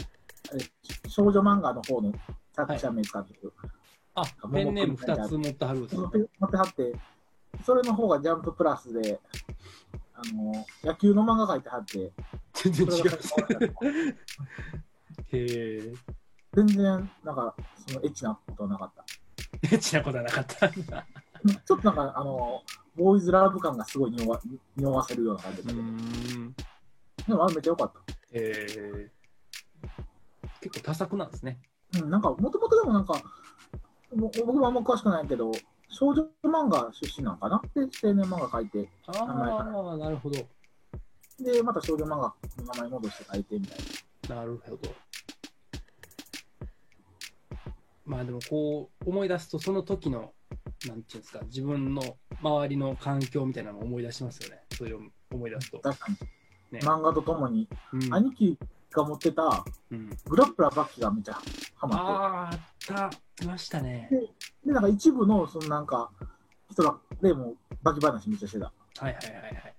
[1.07, 2.13] 少女漫画の方の
[2.53, 3.53] 作者名使ってる。
[4.15, 6.93] あ、ペンネーム2つ持ってはるんです持ねって持ってはって、
[7.65, 9.19] それの方がジャンププラスで、
[10.13, 12.11] あの、野球の漫画描いてはって、
[12.53, 13.11] 全然違う。
[15.31, 15.93] へえ。
[16.53, 17.55] 全然、なんか、
[17.87, 19.05] そのエッチなことはなかった。
[19.63, 21.05] エッチなことはなかったんだ。
[21.65, 22.63] ちょっとなんか、あの、
[22.95, 24.39] ボーイズラブ感がすごい匂わ
[24.77, 26.55] 匂わせるような感じだうったけど、ん。
[27.27, 27.99] でもあれめっちゃ良かった。
[28.09, 29.11] へえ。
[30.61, 31.59] 結構多作なんですね。
[32.01, 33.21] うん、なんか、もともとでもなんか、
[34.15, 35.51] も僕もあんま詳しくないけど、
[35.89, 37.61] 少女漫画出身なのかな？
[37.73, 40.37] で、青年漫画描いて、ああ、なるほど。
[41.39, 42.33] で、また少女漫画の
[42.73, 43.77] 名前戻して描いてみたい
[44.29, 44.35] な。
[44.35, 44.77] なるほど。
[48.05, 50.31] まあでもこう思い出すとその時の
[50.87, 54.61] なんていうんですか自分の周りの環境みたいなのを思い出しますよね。
[54.77, 54.99] それを
[55.31, 55.79] 思い出すと。
[55.79, 56.17] 確かに。
[56.71, 58.59] ね漫画とともに、うん兄貴
[58.95, 61.39] が持ってたうん、グラップラーバッキがめっちゃ
[61.75, 64.07] ハマっあーあった、いましたね。
[64.09, 64.17] て。
[64.65, 66.11] で、なんか一部の、そのなんか、
[66.71, 68.65] 人らでもうバキ話めっちゃしてた。
[68.65, 69.75] はいはいはいはい。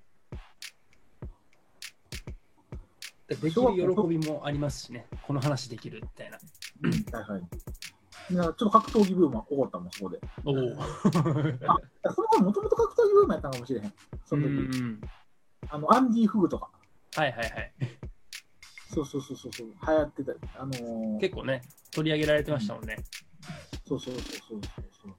[3.28, 6.38] でできる喜びもありますしね、この話できるみたいな。
[7.18, 7.42] はいはい。
[8.28, 10.20] ちょっと格闘技ブームは起こったもん、そこで。
[10.44, 10.54] おお。
[11.68, 13.92] あ、その頃もともと格闘技ブームやったのかもしれへん。
[14.24, 14.78] その時。
[14.78, 15.00] うん。
[15.68, 16.70] あの、アンディ・フグとか。
[17.16, 17.72] はいはいはい。
[18.92, 20.32] そうそうそうそうそう、流行ってた。
[20.60, 22.96] あのー、結構ね、取り上げられてましたもんね。
[23.86, 25.14] そうそうそうそうそうそう。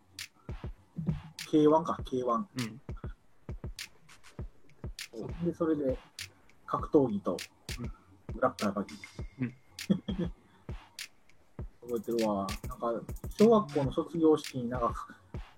[1.51, 2.45] K1 か、K1。
[5.15, 5.45] うん。
[5.45, 5.97] で、それで、
[6.65, 7.37] 格闘技と
[8.39, 8.95] ラップラーバキ。
[9.41, 9.53] うん
[11.87, 12.45] 覚えてるわ。
[12.67, 15.07] なんか、小学校の卒業式になんか、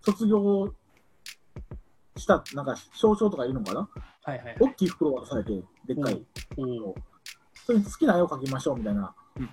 [0.01, 0.71] 卒業
[2.15, 3.89] した、なんか、賞状とかいるのかな？
[4.23, 4.57] はいはいはい。
[4.59, 6.23] 大きい袋渡されて、でっかい。
[7.69, 7.73] おお。
[7.73, 9.13] それに好きな絵を描きましょうみたいな。
[9.37, 9.49] うん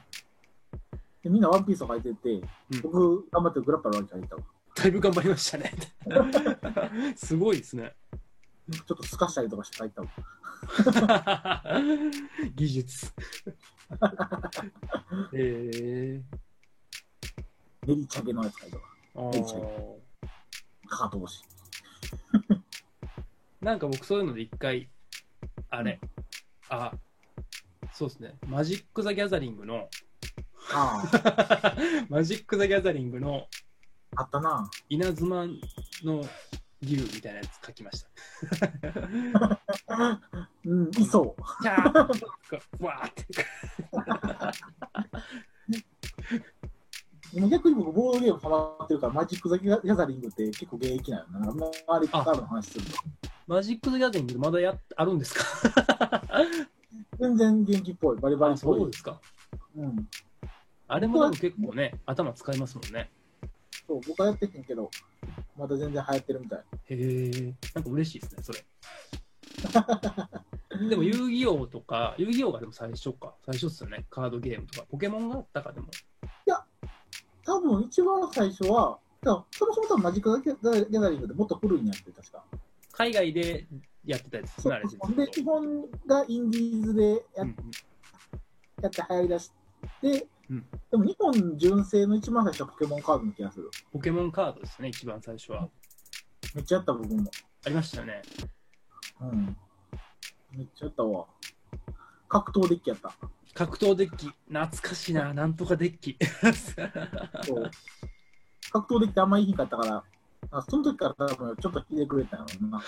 [1.22, 2.31] でみんなワンピースを描いてて、
[2.70, 4.42] うん僕、頑張ってグラップラーバキ描いたわ。
[4.76, 5.72] だいぶ頑張りましたね。
[7.16, 7.96] すごいですね。
[8.70, 10.09] ちょっと透かしたりとかして描いたわ。
[12.55, 13.12] 技術。
[15.33, 16.22] え
[17.87, 18.83] 練り茶毛のやつ描いたわ。
[19.33, 19.96] ー、あいいじゃんー
[20.88, 21.44] かかと押し。
[23.61, 24.88] なんか僕そういうので一回、
[25.70, 26.00] あれ、
[26.68, 26.92] あ、
[27.92, 29.88] そうですね、マジック・ザ・ギャザリングの、
[30.72, 31.77] ああ、
[32.09, 33.46] マジック・ザ・ギャザリングの
[34.16, 34.70] あったな。
[34.88, 35.46] 稲妻
[36.05, 36.25] の
[36.83, 38.09] 竜みたいなやつ書きました。
[40.64, 41.42] うん、いそう。
[41.62, 43.25] キャーわーって。
[47.35, 51.46] でも逆に僕、ボードゲームハマってるから、マジック・ザ・ギャザリングって結構現役なのな。
[51.46, 52.92] な周りからの話すると。
[53.46, 56.22] マジック・ザ・ギャザリングまだやっあるんですか？
[57.18, 58.96] 全然元気っぽい、バリバリっぽいそうで。
[58.96, 59.20] すか。
[59.76, 60.09] うん。
[60.88, 63.11] あれもでも結構ね、頭使いますもんね。
[63.87, 64.90] そう、僕はやってへんけど、
[65.57, 66.61] また全然流行ってるみたい。
[66.88, 68.64] へえ、なんか嬉しいですね、それ。
[70.88, 75.88] でも遊戯王とか、遊戯王がでも最初か、最初っすよね、カードゲームとか、ポケモンがあったかでも。
[77.46, 82.44] 多分一番最初は、そもそも多分マジック・ザ・ギャザリングってもっと古いんやって、確か。
[82.90, 83.66] 海外で
[84.07, 87.57] やってたやつですね、あれで、日本がインディーズでや,、うんうん
[88.83, 89.51] やって流行りだし
[90.01, 93.71] て、うんでも日本純正の一番最初はポケモンカードの気がする。
[93.92, 95.69] ポケモンカードですね、一番最初は。
[96.55, 97.31] めっちゃやった僕も。
[97.64, 98.23] ありましたよね。
[99.21, 99.57] うん。
[100.53, 101.27] めっちゃやったわ。
[102.29, 103.12] 格闘デッキやった。
[103.55, 106.16] 格闘デッキ、懐かしいな、なんとかデッキ。
[107.42, 107.71] そう。
[108.71, 110.05] 格闘デッキあんまりいいかったから、
[110.51, 112.81] あその時から多分ちょっと聞いてくれたのな。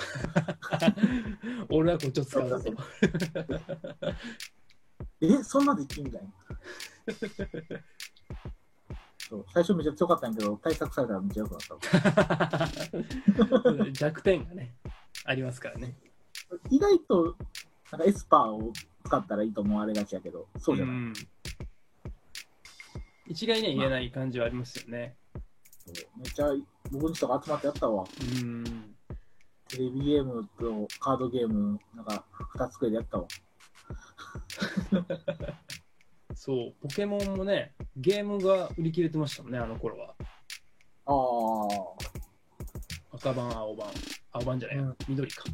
[1.70, 2.72] 俺はこっちを使うぞと。
[5.20, 6.28] え、そんなできんみたいな。
[9.28, 11.74] そう最初めっちゃ強かったんやけど、対策されたらめっちゃ良くなった
[13.74, 13.84] わ。
[13.92, 14.74] 弱点がね、
[15.24, 15.98] ありますからね。
[16.70, 17.36] 意外と、
[17.92, 18.72] なんかエスパーを
[19.04, 20.94] 使ったらいいと思われがちやけど、そうじゃない。
[20.96, 21.12] ん
[23.26, 25.17] 一概には言えない感じはありますよね。
[25.94, 26.46] そうめっちゃ
[26.90, 28.04] 僕んちとか集まってやったわ。
[28.42, 28.64] うん。
[29.68, 32.24] テレビゲームとカードゲーム、なんか
[32.56, 33.26] 2つくらいでやったわ。
[36.34, 40.14] そう、ポケモンもね、ゲームが売り切れてましたもんね、あの頃は。
[41.06, 41.12] あ
[43.16, 43.88] 赤版、青版。
[44.32, 45.44] 青版じゃないや、うん緑か。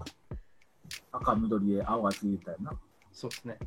[1.12, 2.78] あ、赤、緑で青がついてたよな。
[3.12, 3.58] そうですね。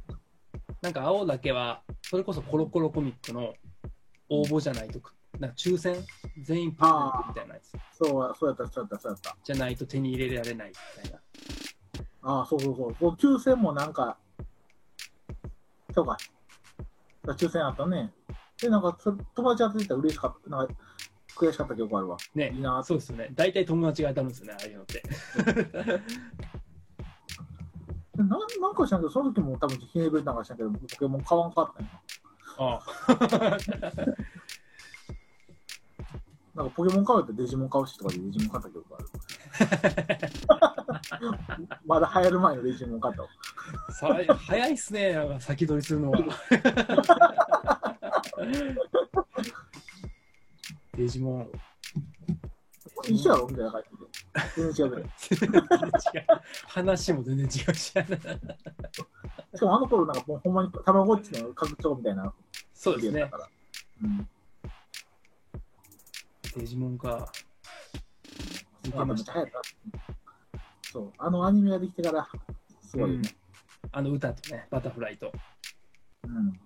[0.81, 3.53] なんか青だけは、それこそコロコロコミックの
[4.29, 5.95] 応募じゃないとか、なんか抽選
[6.41, 9.37] 全員プレゼントみたいなやつそう、そうやった、そうやった、そうやった。
[9.43, 11.19] じゃないと手に入れられないみたいな。
[12.23, 12.95] ああ、そうそうそう。
[12.99, 14.17] そう抽選もなんか、
[15.93, 16.17] そうか。
[17.25, 18.11] 抽選あったね。
[18.61, 20.49] で、なんか、そ友達当ててたら嬉しかった。
[20.49, 20.73] なんか、
[21.35, 22.17] 悔しかった記憶あるわ。
[22.33, 23.29] ねいいな、そうですよね。
[23.33, 25.03] 大体友達が当たるんですよね、ああいうのって。
[28.17, 28.37] なんな
[28.71, 31.91] んか知らんけど、その時も多分ひねくれたんか知らんけど、ポケモン買わんかったんや。
[32.59, 32.79] あ
[36.57, 39.05] なんかポケモン買うってデジモン買うしとかでデジモン買った記憶ある。
[41.85, 43.21] まだ流行る前のデジモン買った
[43.93, 44.07] さ
[44.47, 46.17] 早いっすね、先取りするのは。
[50.97, 51.51] デジモン。
[53.07, 54.05] 一緒やろみたいな感じで。
[54.55, 55.09] 全然違うけど。
[55.29, 55.61] 全然
[56.15, 56.25] 違う。
[56.65, 57.91] 話も全然違うし。
[57.91, 58.03] しか
[59.61, 62.33] もあの頃なんかもうほんまにたまごっちの拡張みたいな
[62.73, 63.29] そうですね。
[64.01, 64.27] うん。
[66.55, 67.29] デジモンか。
[68.95, 69.03] あ。
[70.91, 71.13] そう。
[71.17, 72.27] あのアニメができてから、
[72.81, 73.29] すごいよね。
[73.91, 75.31] あの歌とね、バタフライと。
[76.23, 76.59] うん。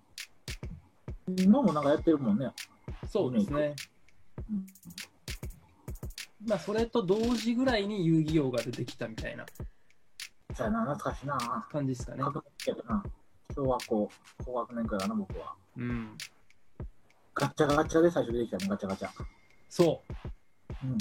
[1.37, 2.51] 今もなんかやってるもんね。
[3.09, 3.75] そうですね。
[4.49, 4.65] うん
[6.47, 9.45] まあ、それと同時ぐらいに遊戯王が出てきたみたいな
[10.55, 11.67] そうやな、懐かしいな。
[11.71, 12.23] 感じですかね。
[12.23, 13.03] 確認けどな。
[13.55, 14.11] 小学校、
[14.45, 15.55] 高学年くらいかな、僕は。
[15.77, 16.17] うん。
[17.33, 19.09] ガチャガチャで最初出てきたね、ガチャガチャ。
[19.71, 20.03] そ
[20.83, 20.87] う。
[20.87, 20.97] うん。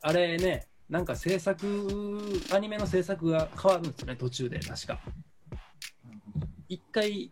[0.00, 2.18] あれね、なんか制作、
[2.54, 4.98] アニメの制作が変わるんですよね、途中で、確か。
[6.70, 7.30] 一回、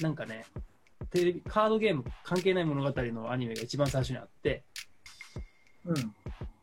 [0.00, 0.46] なんかね、
[1.10, 4.62] テレビ、カードゲーム関係ない物語のアニメが一番最初にあって、
[5.84, 5.96] うん。
[5.96, 6.04] い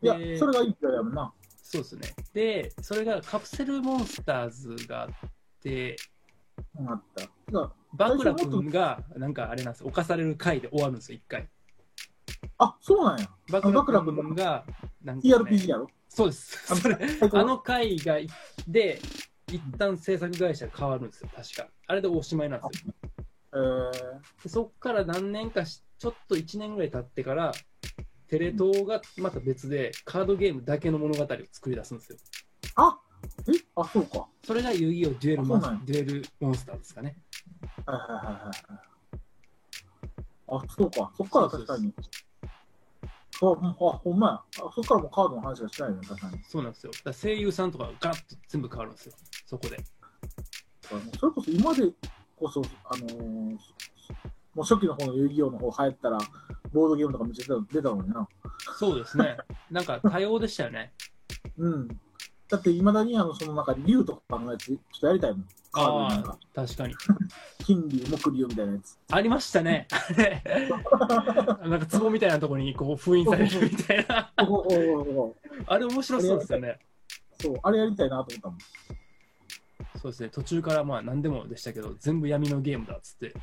[0.02, 1.34] や、でそれがいいくらいやもんな。
[1.62, 2.02] そうですね。
[2.34, 5.10] で、それがカプセルモンスターズがあっ
[5.62, 5.98] て、
[6.80, 7.74] うん、あった。
[7.92, 11.50] バクラ君が、なんかあれなんですよ、犯される回で終わるんですよ、一回。
[12.64, 13.28] あ、そうなんや。
[13.52, 14.64] バク君君が、
[15.04, 15.88] なんか、ね、TRPG やろ？
[16.08, 16.76] そうです。
[16.76, 16.98] それ
[17.34, 18.28] あの回がい
[18.68, 19.02] で、
[19.48, 21.68] 一旦制作会社が変わるんですよ、確か。
[21.88, 22.94] あれでおしまいなんですよ。
[23.54, 27.52] えー、でそっから何年かし、ちょっと1年ぐらい経ってから、
[28.28, 32.18] テレ東がまた別でカードゲームだけの物語を作り出すんですよ。
[32.76, 33.00] あ
[33.48, 33.52] え？
[33.76, 34.28] あ、そうか。
[34.46, 37.18] それが遊戯王デュエルマあそうなんやデュエルモンスターですかね。
[37.86, 38.82] はいはいはいはい。
[40.48, 41.12] あ、そうか。
[41.18, 41.80] そっから確かに。
[41.80, 41.94] あ、ほん
[43.42, 44.66] あほんまや。
[44.66, 46.44] あそっからもうカードの話がしないね、確かに。
[46.44, 46.92] そうなんですよ。
[47.04, 49.14] だ声優さんとかがガラッと全部変わるんですよ。
[49.46, 49.78] そこで。
[51.20, 51.92] それこそ今で
[52.36, 53.58] こそ、あのー
[54.54, 56.18] もう初期の方の遊戯王の方流行ったら、
[56.74, 58.28] ボードゲームとかめっちゃ出たのにな。
[58.78, 59.38] そうですね。
[59.72, 60.94] なんか多様でしたよね。
[61.58, 61.88] うん。
[62.50, 65.48] だって、いまだにあの、そのなんか、竜とかのやつ、ちょっとやりたいもん。
[65.72, 66.96] カード確かに。
[67.64, 68.98] 金竜、木竜みたいなやつ。
[69.10, 69.88] ありましたね。
[69.92, 70.44] あれ
[71.70, 74.34] なんか壺みたいなところにこう封印されるみたいな。
[75.66, 76.80] あれ面白そうですよね。
[77.40, 78.58] そう、あれやりたいなと思ったもん。
[80.02, 80.30] そうですね。
[80.30, 83.34] 途中からまあ何でもでしたけど、全部闇のゲームだっつって、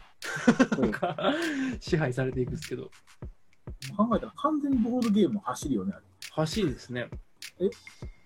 [1.80, 2.90] 支配されていくんですけど、
[3.96, 6.04] 考えたら完全にボードゲームの走りよね、あれ。
[6.32, 7.08] 走りですね。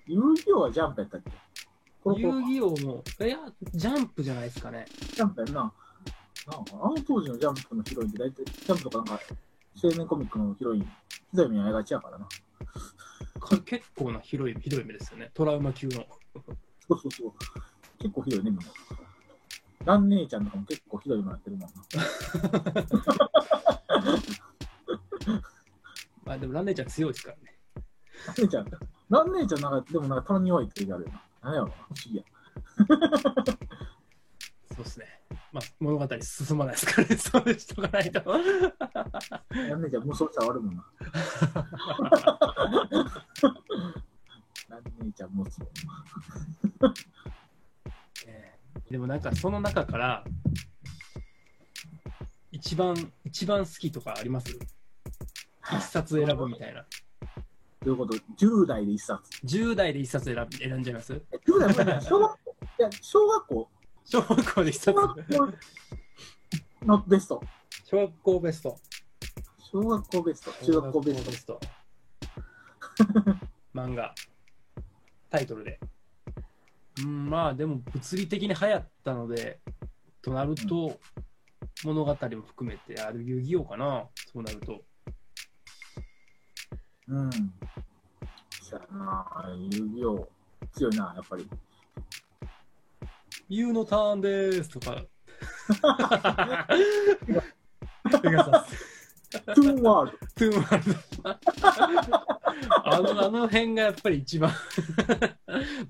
[0.06, 1.30] 遊戯王はジャンプやったっけ？
[2.04, 3.38] 遊戯王も、いや、
[3.72, 4.86] ジャンプじゃないですかね。
[5.14, 5.72] ジャンプやんな。
[6.46, 9.20] なんか、あの当時のジャンプのヒロインって大体、ジャンプとかなんか、
[9.82, 10.88] 青年コミックのヒロイン、ひ
[11.34, 12.28] どい目に遭いがちやからな。
[13.40, 15.30] か結構な広い、ひどい目ですよね。
[15.34, 16.04] トラウマ級の。
[16.88, 17.32] そうそうそう。
[17.98, 18.64] 結構ひどいね、みんな。
[19.84, 21.76] ラン姉ちゃんとかも結構ひどい目になってるもんな。
[26.24, 27.58] まあでもランネちゃん強いですからね。
[28.26, 28.66] ラン姉ちゃん、
[29.10, 31.22] ラン姉ちゃんなんか、でもなんかたまに弱いって言われるな。
[31.42, 32.24] 何やろうな、不思議や。
[34.74, 35.06] そうですね。
[35.52, 37.16] まあ物語進まないですからね。
[37.16, 38.20] そうしとかないと。
[38.20, 40.84] ラン姉ちゃん無双したら悪いもんな。
[44.68, 45.66] ラン姉ちゃん無双。
[48.26, 50.24] えーでもなんかその中から、
[52.50, 54.50] 一番、一番好きとかあります？
[55.72, 56.84] 一冊選ぶみたいな。
[57.82, 59.22] ということ、10代で一冊。
[59.44, 61.20] 10代で一冊選び選んじゃいます？
[61.32, 63.68] え10代小学校、いや、小学校、
[64.04, 64.96] 小学校で一小冊。
[64.96, 65.52] 学校
[66.86, 67.42] のベスト。
[67.84, 68.78] 小学校ベスト。
[69.58, 70.64] 小学校ベスト。
[70.64, 71.32] 中学校ベスト。
[71.32, 71.60] スト。
[73.74, 74.14] 漫画。
[75.30, 75.80] タイトルで。
[77.02, 79.60] うん、まあでも物理的に流行ったので、
[80.20, 81.00] となると、
[81.84, 84.84] 物語も含めて、ある遊戯王かな、そうなると。
[87.08, 87.30] うん。
[88.62, 89.26] そやな
[89.70, 90.28] 遊戯王。
[90.72, 91.48] 強いな、やっぱり。
[93.48, 95.04] You のターンでーすとか。
[98.22, 98.92] ペガサス。
[99.32, 100.18] トゥーンワールド。
[100.18, 101.00] トゥーンワールド
[102.84, 104.52] あの、あの辺がやっぱり一番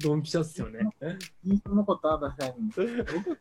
[0.01, 0.81] ドンピシャっすよね。
[1.45, 2.55] 印象残ったな、確かに。
[2.73, 3.39] 僕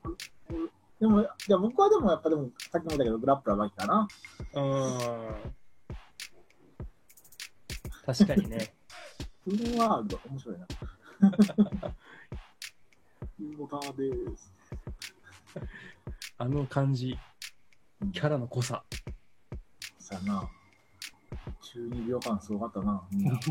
[1.00, 4.08] でも、いや、僕はでもやっぱでも、さっきも言ったけど、グラップラーばきかな。
[4.54, 5.54] うん。
[8.06, 8.74] 確かにね。
[9.46, 10.68] トゥーンワールド、面白いな。
[13.40, 14.54] ユーモターです。
[16.38, 17.18] あの感じ、
[18.14, 18.84] キャラの濃さ。
[20.00, 20.50] さやな。
[21.62, 23.40] 中二秒間すごかったな、みんな。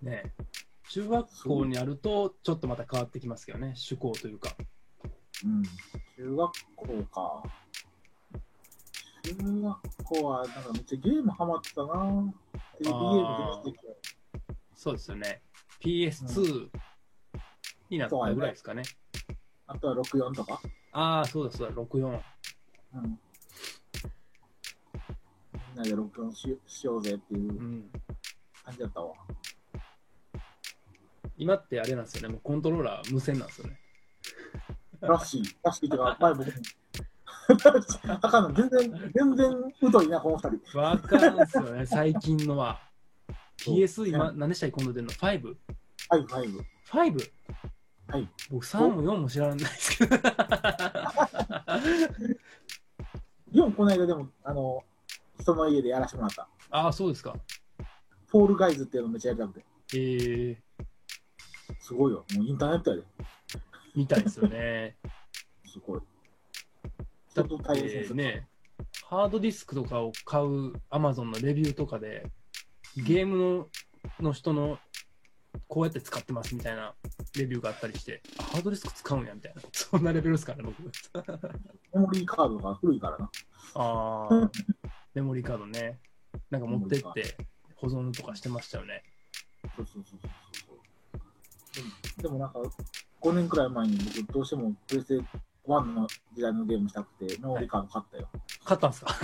[0.00, 0.34] ね
[0.90, 4.56] 中学校になると、ちょっとまた変わってきますけどね、趣向というか。
[5.44, 5.62] うん。
[6.16, 7.42] 中学校か。
[9.22, 12.32] 中学校は、なんかめっちゃゲームハマってたな。
[12.78, 13.96] テレビゲームできてて。
[14.74, 15.42] そうですよね。
[15.80, 16.70] PS2
[17.90, 18.82] になったぐらいですかね。
[19.66, 20.60] あとは64とか？
[20.92, 22.20] ああ、そうだそうだ、64。
[22.94, 23.02] うん。
[25.52, 27.90] みんなで録音ししようぜっていううん。
[28.64, 29.14] 感じだったわ。
[31.36, 33.80] 今ってあれなんですよね、もうコントローラー無線なんですよね。
[35.00, 35.42] らしい。
[35.62, 36.52] らしいってか、前僕に。
[38.20, 40.78] あかんの、全然、全然疎いな、この二人。
[40.78, 42.80] わからんすよね、 最近のは。
[43.58, 45.56] PS 今、何でしたっけ今度出るの ?5?5?
[46.10, 46.48] はい、はい。
[48.08, 48.28] はい。
[48.50, 50.16] 僕3も4も知らないですけど。
[53.52, 54.84] 4この間でも、あの、
[55.40, 56.48] 人の家でやらせてもらった。
[56.70, 57.34] ああ、そうですか。
[58.26, 59.64] フォールガイズっていうのめっちゃやりたくて。
[59.94, 60.62] ええ
[61.80, 62.24] すごいよ。
[62.34, 63.02] もうインターネットやで。
[63.94, 64.96] みたいですよね。
[65.64, 66.00] すごい。
[67.42, 68.04] だ人と対応する。
[68.04, 68.48] ってね、
[69.08, 72.26] ハードディスクとかを買う Amazon のレビューとかで、
[72.96, 73.68] ゲームの
[74.20, 74.78] の人の
[75.66, 76.94] こうやって使ってますみたいな
[77.36, 80.82] レビューがあったりして、あハードディスク使うんやみたいな、 そんなレベルですからね、僕。
[81.94, 83.30] メモリーカードが古いからな。
[83.74, 84.50] ああ、
[85.14, 86.00] メモリーカードね。
[86.50, 87.36] なんか持ってって
[87.76, 89.02] 保存とかしてましたよね。
[89.76, 90.30] そうそうそうそう
[90.66, 92.22] そう。
[92.22, 92.60] でもでもなんか、
[93.20, 95.24] 5年くらい前に僕どうしてもプレステ
[95.68, 98.28] 1の時代のゲームしたくて、メモリーカード買ったよ。
[98.64, 99.14] 買ったんすか？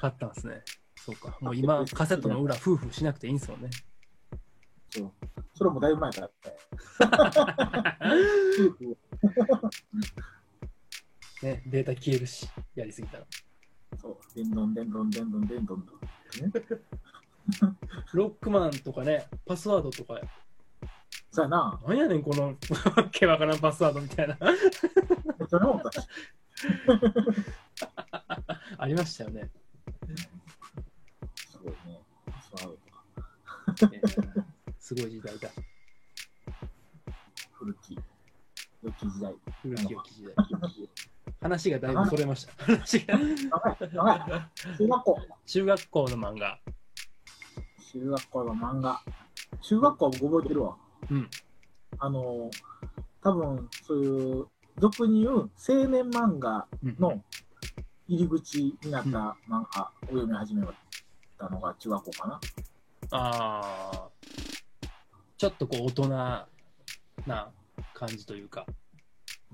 [0.00, 0.62] 買ったんすね。
[0.96, 1.38] そうか。
[1.40, 3.70] もう今、カセットの裏、夫婦しなくていいんすもんね。
[4.90, 5.12] そう。
[5.54, 6.30] それもだいぶ前から。
[11.42, 13.26] ね、データ消えるし、やりすぎたら。
[13.98, 14.34] そう。
[14.34, 15.86] でんどんでんどんでんどんでんどん
[18.12, 20.20] ロックマンとかね、パスワードとか
[21.30, 21.80] そうやな。
[21.86, 22.54] なんやねん、この、わ
[23.12, 24.36] けわからんパスワードみたいな。
[24.40, 24.56] めっ
[25.48, 26.08] ちゃ思ったし。
[28.78, 29.50] ありましたよね。
[31.34, 32.00] すごいね。
[32.26, 33.04] パスワードとか。
[33.92, 34.44] え ー
[34.78, 35.50] すごい時代だ。
[37.52, 37.98] 古き、
[38.82, 39.34] 良き時代。
[39.62, 40.34] 古き良き時代。
[41.40, 42.52] 話がだいぶそれました。
[42.64, 44.20] 話が長い。
[44.78, 45.18] 中学校。
[45.44, 46.58] 中学校の漫画。
[47.92, 49.02] 中学校の漫画。
[49.60, 50.76] 中学校僕覚えてるわ。
[51.10, 51.30] うん。
[51.98, 52.50] あの、
[53.22, 54.46] 多分そういう、
[54.78, 57.22] 俗に言う青年漫画うんの
[58.08, 59.08] 入り口になった
[59.48, 60.66] 漫画を読み始め
[61.38, 62.40] たのが中学校かな。
[63.12, 64.08] ああ。
[65.38, 66.46] ちょっとこう大人な
[67.94, 68.66] 感じというか。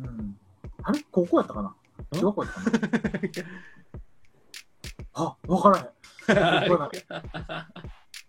[0.01, 0.39] うん。
[0.83, 1.01] あれ？
[1.11, 1.75] 高校やったかな？
[2.13, 3.29] 中学校やったかな？
[5.15, 6.71] あ、わからへん。
[6.73, 7.67] わからん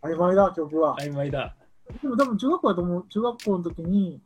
[0.13, 0.97] 曖昧だ、曲は。
[0.99, 1.55] 曖昧だ。
[2.01, 3.05] でも多分中学校やと思う。
[3.09, 4.21] 中学校の時に、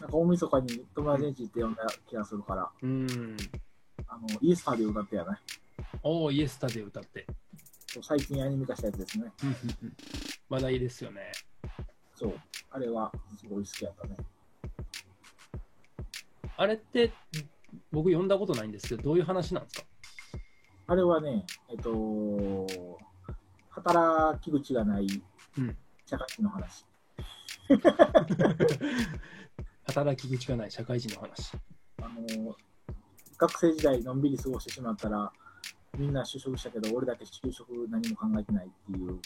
[0.00, 3.36] なんか大晦日に友達ん家行って読んだ気がするから、うん。
[4.08, 5.38] あの、イエスターで歌ってやね。
[6.02, 7.26] おーイエスタで歌って。
[8.02, 9.32] 最近アニメ化したやつですね。
[9.42, 9.96] うんうんうん
[10.48, 11.32] 話題ですよね。
[12.14, 12.34] そう。
[12.70, 14.16] あれはすごい好きやったね。
[16.58, 17.10] あれって、
[17.90, 19.86] 僕読んだことないんですけど、どういう話なんですか？
[20.88, 22.66] あれはね、えっと、
[23.70, 25.06] 働き口がない
[25.56, 26.84] うん社会人の話。
[29.84, 31.52] 働き口がない社会人の話。
[32.00, 32.56] あの、
[33.38, 35.32] 学生時代のんびり過ごしてしまったら、
[35.98, 39.20] みんな就職したけど、俺だけ就職何も考えてないっていう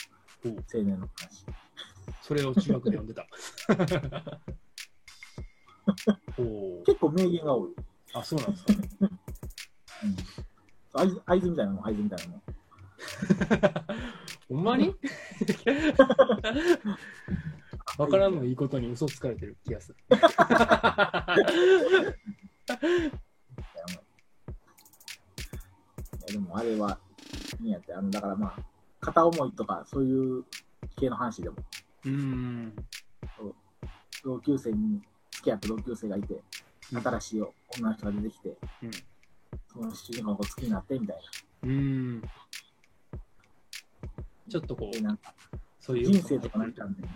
[0.45, 1.45] 青年の話。
[2.23, 3.27] それを中学で読んでた。
[6.85, 7.71] 結構名言が多い。
[8.15, 8.75] あ、そうなんですか。
[10.03, 10.17] うん。
[11.27, 11.81] 合図みたいなの？
[11.81, 12.39] も合図みたいなの？
[12.39, 12.43] も。
[14.49, 14.95] ほんまに？
[17.99, 19.97] わからんのいいことに嘘つかれてる気がする。
[26.27, 26.99] でもあれは、
[27.61, 28.57] いいんやって、あの、だからまあ、
[29.01, 30.45] 片思いとか、そういう
[30.97, 31.57] 系の話でも、
[32.05, 32.77] うーん。
[34.25, 36.43] 同級生に、付き合った同級生がいて、
[36.93, 37.43] 新しい
[37.79, 38.49] 女の人が出てきて、
[38.83, 38.91] うん
[39.73, 41.17] その主人公が好きになってみたい
[41.63, 42.23] うーん。
[44.49, 45.35] ちょっとこう、なんか、
[45.81, 46.13] そういう。
[46.13, 47.11] 人生とか何かみたいな。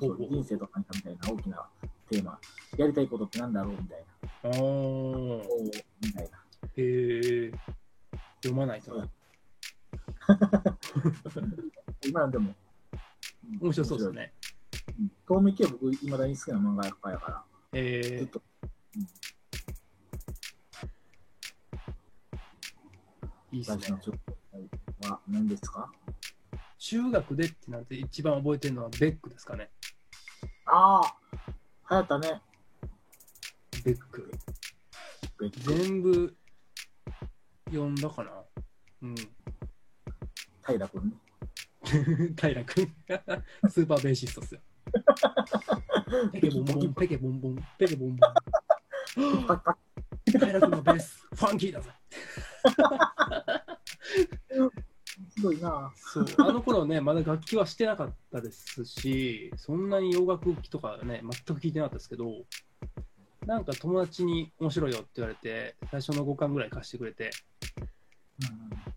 [0.00, 1.68] そう人生とか何かみたいな大きな
[2.10, 2.38] テーマ。
[2.76, 4.04] やりたいことってなんだろうみたい
[4.42, 4.50] な。
[4.50, 5.44] あーおー
[6.02, 6.38] みたいな。
[6.76, 6.82] へ
[7.46, 7.52] え。
[8.42, 9.08] 読まないとな。
[12.06, 12.54] 今のでも、
[13.50, 14.10] うん面白そうです。
[14.12, 14.32] ね。
[14.98, 18.42] うん透明系は僕、いまだに好きな漫画家やから、えー、ずっと。
[23.52, 23.98] いいっすね最初の。
[23.98, 24.16] ちょっ
[25.00, 25.90] とは何ですか？
[26.78, 29.70] 中学でってなって一番覚えてるのはベックですかね。
[30.66, 31.16] ああ
[31.90, 32.42] 流行ったね。
[33.84, 34.30] ベック。
[35.38, 36.36] ベック全部
[37.66, 38.30] 読んだかな。
[39.02, 39.14] うん。
[40.66, 41.10] 平君？
[41.10, 41.16] ね。
[42.40, 42.92] 平君。
[43.70, 44.60] スーパーベーシストっすよ。
[46.32, 48.34] ペケボンボン、ペケボンボン、ペケボンボン。
[50.24, 51.90] 平君のベース、ファンキーだぜ。
[55.20, 55.92] ッすごいな。
[55.96, 62.44] そう、あの頃ね、まだ楽器はしてなかったですし、そんなに洋楽とかね、全く聞いてなかったですけど、
[63.46, 67.30] なんか友達に面白いよって言われて、最初の5巻ぐらい貸してくれて、
[68.50, 68.96] うん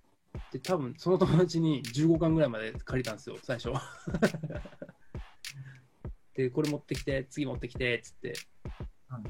[0.52, 3.72] で、多分その友達に15巻ぐらいまで借りたんですよ、最初。
[6.34, 8.34] で、これ持ってきて、次持ってきて、っつって
[9.12, 9.24] うん。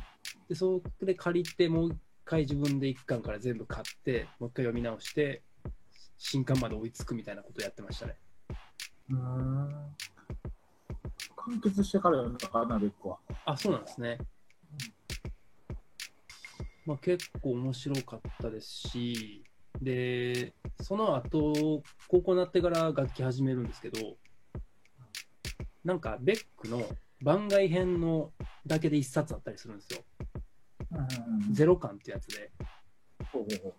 [0.47, 5.41] で、そこで借りて、もう一回自分で1巻から全部買って、もう一回読み直して、
[6.19, 8.17] 新刊まで追いつくみたいなことやってましたね。
[9.09, 9.95] うーん。
[11.35, 13.17] 完結してからだかな、ベックは。
[13.45, 14.17] あ、そうなんですね。
[16.85, 19.43] まあ、結構面白かったですし、
[19.81, 24.17] で、その後、高校になってから楽器始めるんですけど、
[25.85, 26.83] なんか、ベックの
[27.21, 28.33] 番外編の
[28.65, 30.03] だけで一冊あったりするんですよ。
[30.91, 31.03] うんう
[31.49, 32.51] んゼロ感ってやつで、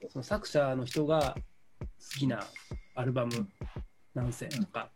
[0.08, 1.36] その作者の人が
[2.00, 2.46] 好きな
[2.94, 3.48] アルバム
[4.14, 4.90] 何選とか、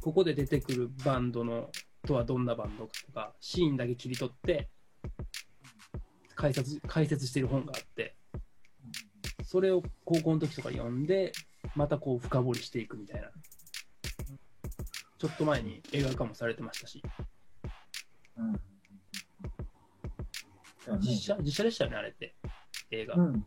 [0.00, 1.70] ここで出てくるバンドの
[2.06, 4.68] とはどんなバンドかとか、シーンだけ切り取って、
[6.34, 8.16] 解説解説している本があって、
[9.44, 11.32] それを高校の時とか読んで、
[11.74, 13.30] またこう深掘りしていくみたいな。
[15.18, 17.02] ちょっと前に映画化もされてましたし、
[18.36, 18.60] うん
[21.00, 22.34] 実写実写でしたよね、あれって、
[22.90, 23.14] 映画。
[23.14, 23.46] うん。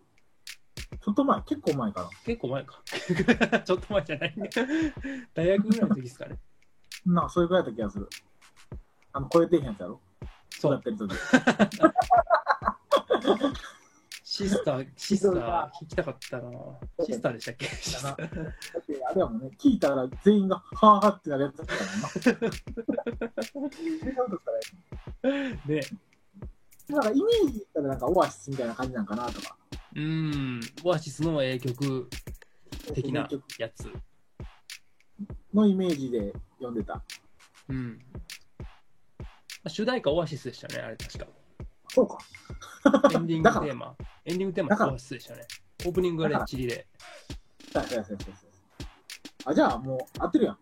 [1.03, 2.09] ちょっと前、結構前かな。
[2.25, 2.81] 結構前か。
[3.65, 4.35] ちょっと前じゃない。
[5.33, 6.37] 大学ぐらいの時ですかね。
[7.05, 8.07] なそういうぐらいだった気がする。
[9.13, 9.99] あの、超えてへんやつやろ？
[10.51, 11.15] そうやってる時。
[14.23, 16.49] シスター、シスター聞きたかったな。
[17.05, 17.67] シスターでしたっけ？
[17.67, 18.23] だなだ
[18.79, 22.39] って、あれやもんね、聞いたら全員が、はぁーってなるやつだった
[23.59, 23.71] もん
[25.25, 25.49] な。
[25.65, 25.81] ね。
[26.89, 29.57] なんかイメージしたらなんかオアシスみたいな感じなんかなとか。
[29.95, 30.59] うん。
[30.83, 32.09] オアシスの英曲
[32.93, 33.27] 的な
[33.57, 33.91] やつ。
[35.53, 37.03] のイメージで読んでた。
[37.69, 37.99] うん。
[39.67, 41.27] 主題歌オアシスでしたね、あれ確か。
[41.89, 42.17] そうか。
[43.13, 43.95] エンディングテーマ。
[44.25, 45.41] エンディングテーマオアシスでしたね。
[45.85, 46.87] オープニングがレッチリで。
[47.73, 48.33] そうそうそうそう
[49.45, 50.57] あ、じゃあもう合ってるやん。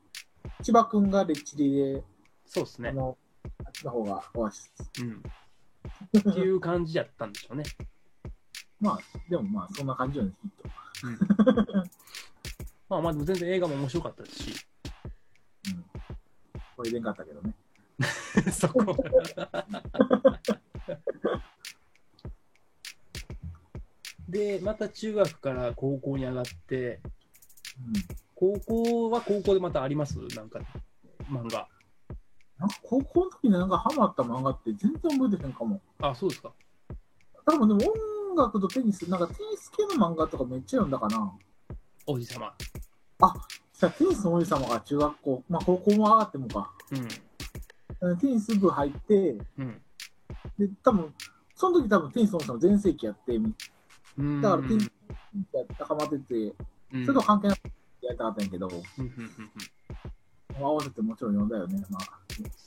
[0.63, 2.03] 千葉くんがレッチリで、
[2.45, 2.89] そうですね。
[2.89, 3.17] あの、
[3.65, 4.69] あっちの方がオアシス。
[5.01, 5.23] うん。
[6.17, 7.63] っていう感じやったんでしょうね。
[8.80, 8.99] まあ、
[9.30, 10.69] でもまあ、そんな感じよね、きっと。
[12.89, 14.65] まあまあ、でも全然映画も面白かったですし。
[15.67, 15.86] うん。
[16.75, 17.53] これでんかったけどね。
[18.51, 18.95] そこ。
[24.27, 27.01] で、また中学から高校に上がって、
[27.77, 27.93] うん。
[28.36, 30.17] 高校は高校でまたあります？
[30.36, 30.59] なんか、
[31.30, 31.67] 漫画。
[32.57, 35.82] なんか高校の時になんかハマった漫画って全然覚えてへんかも。
[36.01, 36.53] あ、そうですか。
[37.45, 37.93] 多分でも
[38.30, 41.34] 音楽とテニス、なんかテニス系の漫画とかめっちゃ読んだかな。
[42.05, 42.53] 王子様。
[43.73, 46.71] さあ、テニスの王子様が中学校、まあ高校も上がってもか。
[48.01, 49.45] うテニス部入って、ん。
[49.57, 49.82] うん。
[50.57, 51.13] で、多分、
[51.55, 53.36] その時多分テニスの王子様全盛期やって、
[54.17, 54.41] うん。
[54.41, 54.91] だからテニス
[55.53, 56.53] が高まってて、
[56.93, 57.59] うん、それと関係なく
[58.01, 59.51] やりたかったんやけど、うんうんうんうん
[60.61, 61.86] 合わせてもちろん読んだよね。
[61.89, 62.19] まあ、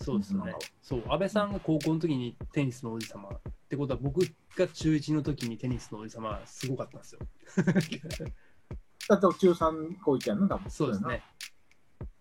[0.02, 0.40] そうですね。
[0.82, 3.28] そう、安倍さんが高校の時にテニスの王子様
[3.72, 4.20] ってことは、僕
[4.54, 7.20] が中1の時にテニスの王子様すごかったんですよ。
[9.08, 10.70] だって中3高1やんな、多分。
[10.70, 11.24] そうですね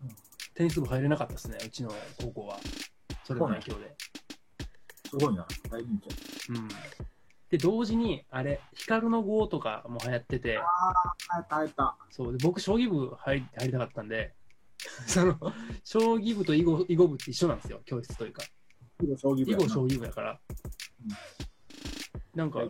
[0.01, 0.09] うん。
[0.53, 1.91] テニス部入れなかったですね、うちの
[2.21, 2.57] 高校は。
[3.25, 3.93] それの影響で。
[5.09, 5.45] すごいな。
[5.69, 6.15] 大人気や。
[6.51, 6.67] うん。
[7.49, 11.97] で、同時に、あれ、光の碁とかも流行ってて、入った、入った。
[12.11, 14.33] そう、で僕、将棋部入り入りたかったんで、
[15.05, 15.37] その、
[15.83, 18.41] 将棋部と囲碁囲碁部って一緒なんですよ、教室というか。
[19.01, 19.31] 囲碁将
[19.87, 20.39] 棋部やから。
[22.35, 22.61] なんか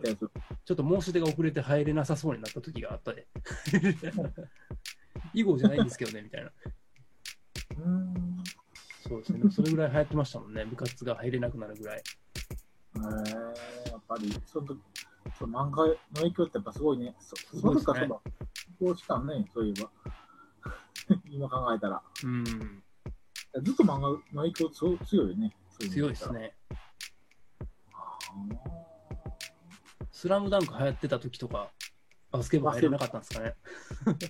[0.64, 3.26] ちょっと申し出が遅れて入れなさそうになった時があったで。
[5.34, 6.48] 囲碁じゃないんですけどね、みたいな。
[6.48, 6.52] う。
[9.08, 9.50] そうですね。
[9.50, 10.64] それぐらい流行ってましたもんね。
[10.64, 12.02] 部活が入れなくなるぐらい。
[12.94, 14.80] えー、やっぱり、その時、
[15.38, 17.14] そう漫画の影響ってやっぱすごいね。
[17.20, 18.20] そすごいですからそうだ。
[18.80, 19.90] そうしたんね、そういえば。
[21.30, 22.02] 今考えたら。
[22.24, 22.44] うん。
[22.44, 25.54] ずっと漫画の影響強強いよね。
[25.88, 26.32] 強いです。
[26.32, 26.54] ね。
[27.92, 28.18] あ
[30.10, 31.70] スラムダンク流行ってた時とか、
[32.30, 33.54] バスケ部入れなかったんですかね。
[34.06, 34.28] ーい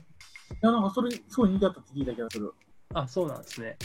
[0.63, 2.53] や、なんかそれ、すごい人気だったって聞いた気がする。
[2.95, 3.77] あ、そうなんですね。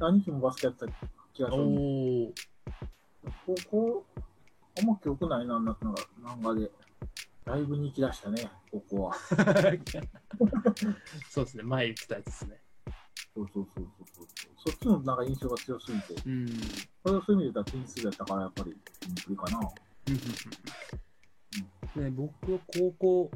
[0.00, 0.92] 兄貴もバスケやってた
[1.32, 1.64] 気がすおる。
[1.64, 2.32] お。
[3.46, 4.04] 高校、
[4.78, 6.70] あんま記憶ないな、なんか漫画で。
[7.44, 9.14] だいぶ人気出したね、高校は。
[11.30, 11.62] そうですね。
[11.62, 12.60] 前言ってたやつですね。
[13.34, 14.26] そうそうそうそうそう。
[14.66, 16.14] そっちのなんか印象が強すぎて。
[16.26, 16.48] うん。
[17.04, 18.74] それをそういう意味で言ったらテニス部やったから、やっぱり、
[19.36, 19.44] か
[21.96, 22.02] な。
[22.02, 23.30] ね、僕は高校、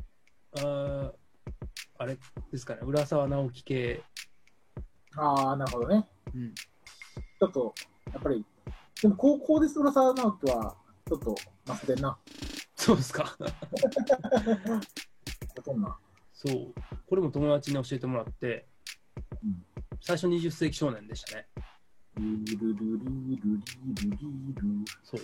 [0.57, 1.12] あー
[2.01, 2.16] あれ
[2.53, 4.03] ですかね、浦沢直樹系。
[5.16, 6.09] ああ、なるほどね。
[6.34, 6.55] うん。
[6.55, 7.74] ちょっと、
[8.12, 8.44] やっぱり、
[9.03, 10.76] でも高校です浦沢直樹は、
[11.09, 11.34] ちょっと、
[11.66, 12.16] ませてんな。
[12.76, 13.36] そうですか。
[15.64, 15.99] そんな？
[16.32, 16.72] そう。
[17.09, 18.68] これも友達に教えてもらって、
[19.42, 19.64] うん
[20.01, 21.46] 最初20世紀少年でしたね。
[25.05, 25.20] そう。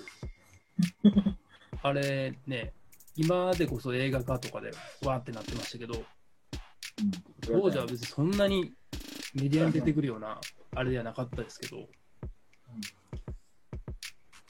[1.82, 2.72] あれね、
[3.16, 4.70] 今でこそ映画化とかで
[5.04, 6.04] わーってなってましたけど、
[7.40, 8.72] 当時は別にそんなに
[9.34, 10.40] メディアに出てくるような
[10.74, 11.88] あれではなかったですけど、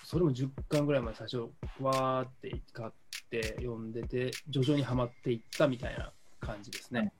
[0.04, 1.50] それも10巻ぐらいまで最初、
[1.80, 2.90] わーって買っ
[3.30, 7.12] て読んでて、徐々にはまっていったみたいな感じですね。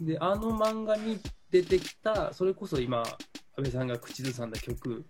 [0.00, 1.18] で、あの漫画に
[1.50, 5.04] 出てきた、それこそ今、安倍さんが口ずさんだ曲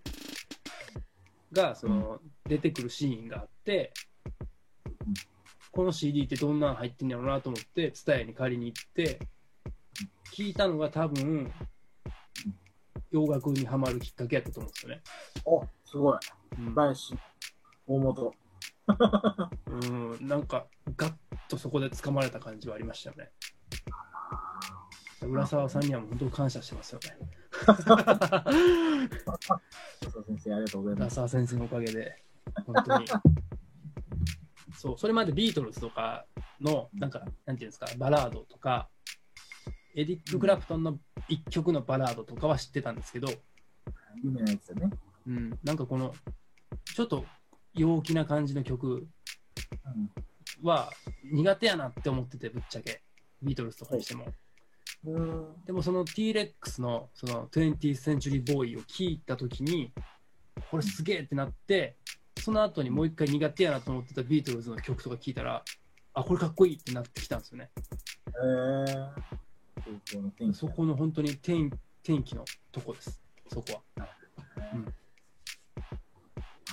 [1.51, 3.93] が、その、出てくるシーンがあって、
[5.71, 9.19] この CD ってどんなん入ってんやろうなと思って、ツタヤに借りに行って、
[10.33, 11.51] 聞いたのが多分、
[13.11, 15.01] 洋楽にはまるきっかけやったと思うんですよね。
[15.45, 16.19] お、すごい。
[16.59, 17.15] うん林、
[17.85, 18.33] 大本。
[19.67, 19.75] う
[20.21, 21.13] ん、なんか、ガッ
[21.49, 23.31] とそこで掴まれた感じはありましたよね。
[25.21, 27.17] 浦沢さんには本当感謝してますよね。
[30.27, 31.15] 先生、ありがとうござい浦ます。
[31.15, 32.23] 沢先生のおかげで、
[32.65, 33.07] 本当に。
[34.77, 36.25] そう、それまでビートルズとか
[36.61, 38.89] の、なんか、なんていうんですか、バラードとか、
[39.95, 43.27] エディック・クラプトンの一曲のバラードとかは知ってたんですけど、
[44.23, 44.91] 有名なやつだね。
[45.25, 46.13] うん、なんかこの、
[46.85, 47.25] ちょっと
[47.73, 49.07] 陽気な感じの曲
[50.61, 50.91] は
[51.23, 53.01] 苦手やなって思ってて、ぶっちゃけ。
[53.41, 54.25] ビートルズとかにしても。
[55.07, 55.15] うん。
[55.15, 55.65] うん。
[55.65, 59.91] でもその T-Rex のその 20th Century Boy を聞いたときに、
[60.69, 61.95] これすげえってなって、
[62.39, 65.63] その後にもう一回苦手やなと思ってたビートルズの曲とか聞いたら、
[66.13, 67.69] あ、これかっこいいってなってきたんですよね。
[68.27, 69.09] えー。
[70.53, 71.71] そこの本当に天
[72.03, 73.21] 天気のとこです。
[73.49, 74.07] そこは。
[74.73, 74.85] うん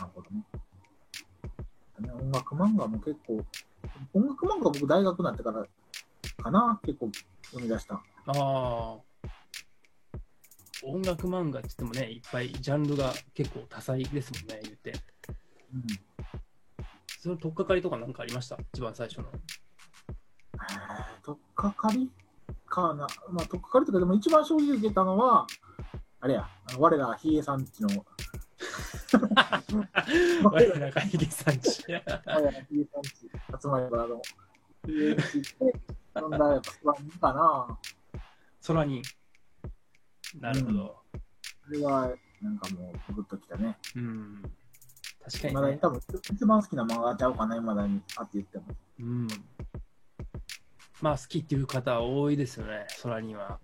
[0.01, 0.45] なるほどね。
[2.01, 3.45] ね音楽漫画も結構、
[4.13, 5.67] 音楽漫画僕大学になってから
[6.43, 7.11] かな、結構
[7.53, 8.03] 読み出した。
[8.27, 9.01] ああ。
[10.87, 14.93] 音楽漫画って言ってもね、いっぱいジャンルが結構多彩ですもんね、言って。
[15.73, 15.85] うん。
[17.21, 18.59] その取っかかりとかなんかありました？
[18.75, 19.29] 一番最初の。
[19.33, 22.11] えーとっかかり
[22.67, 23.07] かな。
[23.31, 25.47] まあ、とっかかりとか、でも一番衝撃受けたのは、
[26.21, 26.49] あれや、
[26.79, 27.89] 我ら、ひえさんちの、
[30.45, 31.83] 我らがヒゲさんち。
[31.93, 32.03] 我
[32.43, 33.31] ら、ひえさんち、
[33.63, 34.21] 集まりからの、
[34.87, 35.81] ひえちって、
[36.21, 37.79] 飲んだやつはいいかな。
[38.67, 39.03] 空に。
[40.41, 40.97] なるほど。
[41.67, 43.79] それは、なんかもう、グッときたね。
[43.97, 44.43] うん。
[45.23, 45.61] 確かにね。
[45.61, 46.01] まだに多分、
[46.33, 48.65] 一番好きな漫画ちゃうかな、今だに、あって言っても。
[49.01, 49.29] うん。
[51.01, 53.61] まあ好きっていう方多いですよね、空には。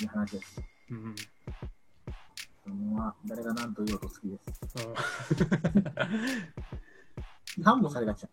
[0.00, 0.62] いい話です。
[0.90, 1.14] うん。
[2.64, 4.86] そのは誰が何と言おうと好きです。
[4.86, 4.94] うん
[7.56, 8.28] 批判もされがちや。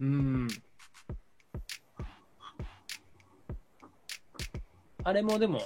[0.00, 0.48] うん。
[5.04, 5.60] あれもでも、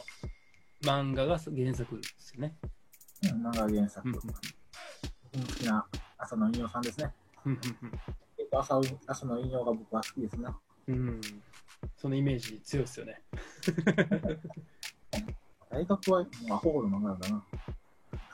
[0.83, 2.57] 漫画が原作ですよね。
[3.33, 4.09] うん、漫画原作。
[4.09, 4.21] うん好
[5.55, 5.87] きな
[6.17, 7.13] 朝の引用さんですね。
[8.51, 10.49] 朝朝の引用が僕は好きですね。
[10.89, 11.21] うんうん。
[11.97, 13.23] そのイメージ強いですよね。
[15.71, 17.45] 大学はアホほど漫画だな。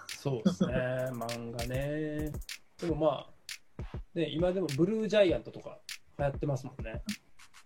[0.06, 0.74] そうですね、
[1.10, 2.32] 漫画ね。
[2.78, 3.30] でもまあ、
[4.14, 5.78] ね、今でもブルージャイアントとか
[6.18, 7.02] 流行ってますもんね。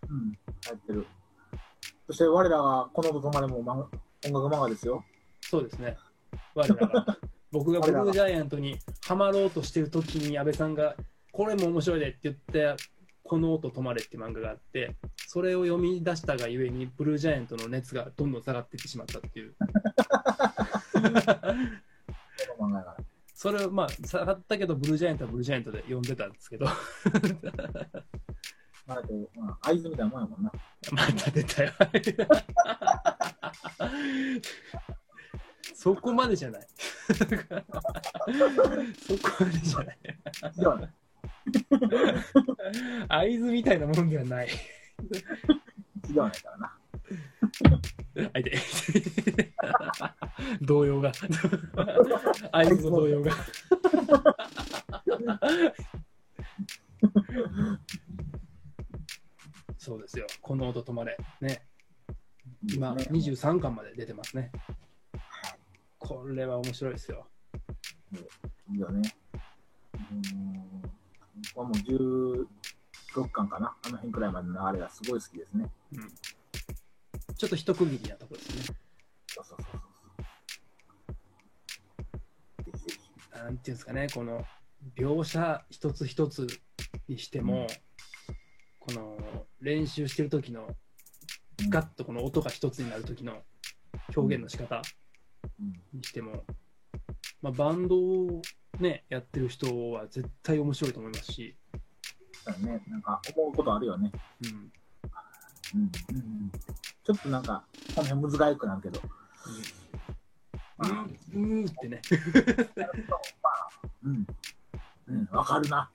[0.09, 0.33] うん、
[0.65, 1.07] 入ってる。
[2.07, 3.89] そして我らがこのととまでも漫画
[4.27, 5.05] 音楽漫画ですよ。
[5.41, 5.97] そうですね。
[6.55, 7.19] 我らが。
[7.51, 10.97] 僕がブルージャイアントにハマろうとしてる時に安倍さんが、
[11.33, 12.75] これも面白いでって言って、
[13.23, 19.55] この音止まれって漫画があって、それを読み出したがゆえに、ブルージャイアントの熱がどんどん下がっていってしまったっていう。
[23.35, 26.67] それをまあ、下がったけど、ブルージャイアントはブルージャイアントで読んでたんですけど、
[28.89, 30.51] まあ、合図みたいなもんやもんな。
[30.93, 31.73] また出たよ。
[35.75, 36.67] そこまでじゃない。
[37.15, 37.31] そこ
[39.41, 39.99] までじゃない。
[43.09, 44.49] 合図みたいなもんではない。
[44.49, 44.53] 違
[46.13, 46.73] うねからな。
[48.33, 48.59] 相手。
[50.63, 51.13] 動揺が。
[52.53, 53.33] 合図の動揺が。
[59.89, 60.27] そうですよ。
[60.43, 61.17] この音止まれ。
[61.41, 61.63] ね。
[62.71, 64.53] 今、ね23巻まで出てますね。
[65.99, 67.27] これは面白いですよ。
[68.71, 69.01] いいよね。
[70.13, 71.65] うん。
[71.65, 71.73] もう
[73.15, 73.75] 16巻かな。
[73.83, 75.71] あの辺くらいまでのあれがすごい好きですね。
[75.95, 77.35] うん。
[77.35, 78.77] ちょっと一区切りなところですね。
[79.29, 79.81] そうそうそう
[82.67, 82.73] そう。
[82.73, 83.01] ぜひぜ
[83.33, 83.39] ひ。
[83.39, 84.45] なんていうんですかね、この
[84.99, 86.47] 描写一つ一つ
[87.09, 87.88] にしても、この
[89.61, 90.69] 練習してる時の
[91.69, 93.43] ガッとこの音が一つになる時の
[94.15, 94.83] 表現の仕方
[95.61, 96.45] うんにしても、
[97.43, 98.43] まあ、バンドを
[98.79, 101.57] ね、やってる人は絶対面白いと思いますし、
[102.45, 104.11] だね、なんか思うことあるよね。
[104.45, 104.51] うん、
[105.81, 105.91] うん。
[106.11, 106.51] うんうん、
[107.05, 109.01] ちょっとなんか、この辺むずがゆくなるけど。
[110.79, 112.01] まあうん、うーってね、
[114.05, 114.27] うん。
[115.09, 115.91] うん、わかるな。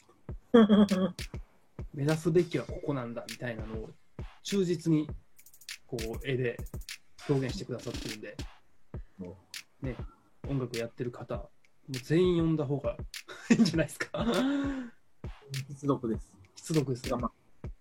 [1.94, 3.90] 目指すべきはここなんだみたいなのを
[4.44, 5.08] 忠実に
[5.88, 6.58] こう絵で
[7.30, 8.36] 表現してくださってるんで、
[9.82, 9.96] ね、
[10.48, 11.50] 音楽やってる方、も
[11.90, 12.98] う全員読んだ方が
[13.52, 14.26] いいんじゃないですか？
[15.68, 16.32] 必読です。
[16.56, 17.18] 必読ですよ。
[17.18, 17.32] まあ、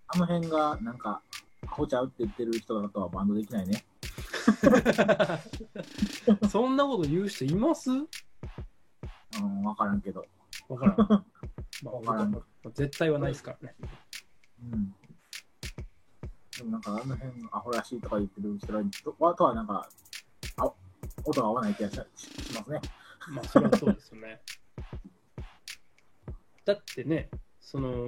[0.09, 1.23] あの辺が、なんか、
[1.67, 3.85] アホちゃうって言ってる人だとはバンドできないね。
[6.51, 7.91] そんなこと言う人います？
[7.91, 7.97] う
[9.41, 10.27] ん、わからんけど。
[10.69, 10.97] わからん。
[11.83, 12.45] まあ、わからん
[12.75, 13.77] 絶対はないですからね。
[14.63, 14.95] うん。
[16.57, 19.89] でもなんか、あの辺、アホらしいとか言ってる人らととは、なんか、
[20.57, 20.73] あ
[21.25, 22.81] 音が合わない気がししますね。
[23.31, 24.41] まあ、それはそうですよね。
[26.65, 27.31] だってね、
[27.61, 28.07] その、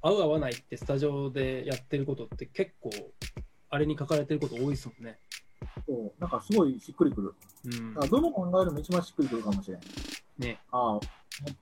[0.00, 2.90] 合う合わないってスタジオでやってることって結構、
[3.68, 5.20] あれに書かれてること多いですもんね。
[5.84, 7.34] そう、なんかすごいしっくりくる。
[7.64, 8.06] うんだか。
[8.06, 9.80] らどの漫画よりも一番しっくりくるかもしれん。
[10.38, 10.60] ね。
[10.70, 11.00] ああ、思っ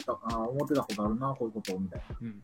[0.04, 2.16] た、ああ、思ってたことあるな、こういうこと、みたいな。
[2.20, 2.42] うん。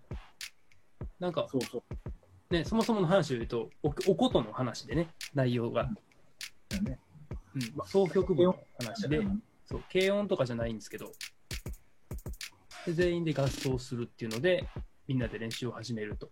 [1.18, 2.55] なんか、そうそう。
[2.55, 5.89] ね、そもそもの話を言うと、おおことの話でね、内容が。
[6.68, 6.99] だよね。
[7.55, 7.87] うん。
[7.87, 9.21] 総曲部の話で、
[9.66, 11.12] そう、軽音とかじゃないんですけど、
[12.87, 14.66] で全員で合奏するっていうので、
[15.07, 16.31] みんなで練習を始めると。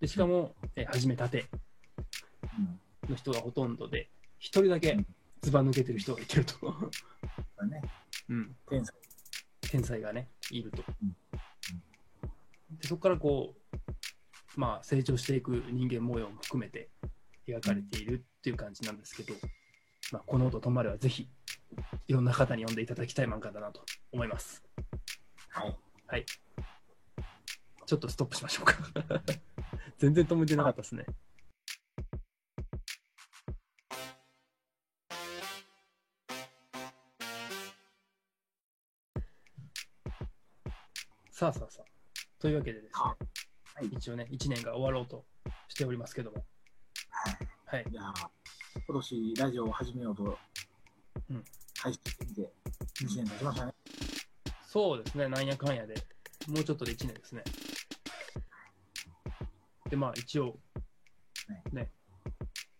[0.00, 1.46] でしかも、えー始めたて
[2.58, 3.10] うん。
[3.10, 4.08] の人がほとんどで、
[4.42, 4.98] 一人だけ
[5.40, 6.56] ずば抜けてる人がいてると。
[7.56, 7.80] だね。
[8.28, 8.56] うん。
[8.68, 8.94] 天才。
[9.60, 11.16] 天才がね、いるとうん。
[12.76, 16.90] でそこからこう、まあ、成長していく人間模様も含めて
[17.46, 19.34] 描かれているっていう感じなんですけど、
[20.10, 21.28] まあ、この音止まれはぜひ、
[22.08, 24.60] いろんな方に読んでいただきたい漫画だなと思います。
[25.50, 25.76] はい。
[26.08, 26.26] はい。
[27.86, 28.74] ちょっとストップしましょうか。
[29.98, 31.06] 全然止めてなかったですね。
[41.42, 41.84] さあさあさあ。
[42.40, 43.00] というわけでですね、
[43.74, 45.24] はい一応ね、1年が終わろうと
[45.66, 46.44] しておりますけども、
[47.66, 47.86] はい。
[47.90, 48.28] いやー
[48.86, 50.38] 今年ラジオを始めようと、
[51.30, 51.44] うん
[51.80, 52.52] 配信してみて、
[53.02, 53.74] 1年経ちましたね。
[54.68, 55.94] そうですね、なんやかんやで、
[56.46, 57.42] もうちょっとで1年ですね。
[59.90, 60.60] で、まあ一応、
[61.48, 61.90] ねね、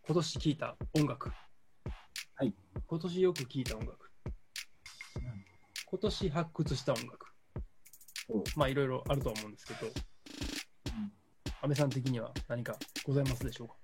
[0.06, 1.32] 今年聴いた音楽。
[2.36, 2.54] はい。
[2.86, 4.08] 今年よく聴いた音楽。
[5.16, 5.44] うん
[5.84, 7.21] 今年発掘した音楽。
[8.56, 9.92] まあいろいろあるとは思うんですけど、うん
[11.62, 13.74] 安倍さん的には何かございますでしょうか？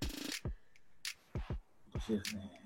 [1.93, 2.61] 今年ですね。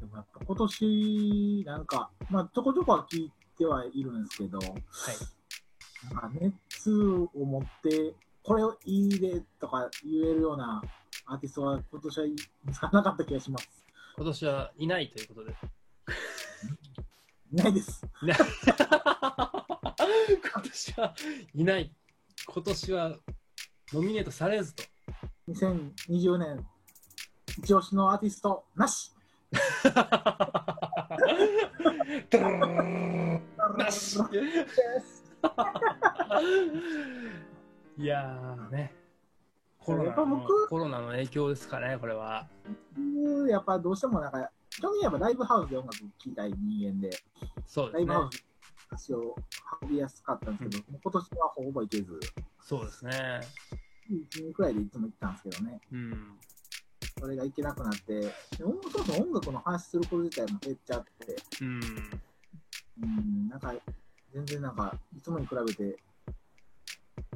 [0.00, 4.70] でもやっぱ今年、なんか、まあ、ちょこちょこは聞いてはいるんですけど、はい。
[6.14, 10.82] なんか熱を持って、これをいいでとか言えるような
[11.26, 12.24] アーティストは今年は
[12.64, 13.68] 見つからなかった気がします。
[14.16, 15.54] 今年はいないということで。
[17.52, 18.06] いないです。
[20.74, 21.14] いない今年は
[21.54, 21.92] いない。
[22.46, 23.16] 今年は
[23.92, 24.82] ノミネートされずと。
[25.48, 26.66] 2020年、
[27.58, 29.12] 一押しのアーティスト、なし
[33.78, 34.18] なし
[37.96, 38.94] いやーね。
[39.78, 42.48] コロナのコロナの影響ですかね、これは。
[42.96, 47.10] 僕やっぱどうしてもなんか、基本的にやっぱライブハウスで音楽聴きたい人間で、
[47.66, 48.20] そうですねライブハ。
[48.20, 48.53] ウス
[48.94, 49.36] 足を
[49.82, 52.20] 運びやすかったんですけど、もう今年はほぼ行けず、
[52.60, 53.40] そうですね。
[54.10, 56.38] 1年くらいでいつも行ったんですけどね、うん。
[57.18, 61.80] それが行けなくなって、そもそも音楽の話すること自体も減っちゃって、うん。
[63.02, 63.74] うん、なんか、
[64.32, 65.96] 全然なんか、いつもに比べて、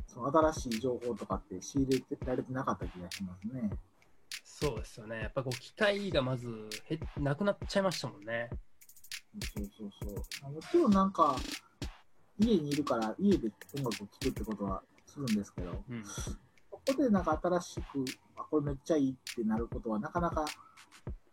[0.07, 3.71] その新しい情報とかって仕入れられてなかった気がしますね。
[4.45, 5.21] そうですよね。
[5.21, 8.51] やっぱこう、機会がまず減っなくなっちゃいましたもんね。
[9.55, 9.91] そうそう
[10.41, 10.53] そう。
[10.53, 11.37] もちろんなんか、
[12.39, 16.05] 家にいるから家で音楽を聴くってことはするんですけど、うん。
[16.05, 16.31] そ
[16.71, 18.05] こでなんか新しく、
[18.37, 20.45] あ、これめっちゃいいってなることはなかなか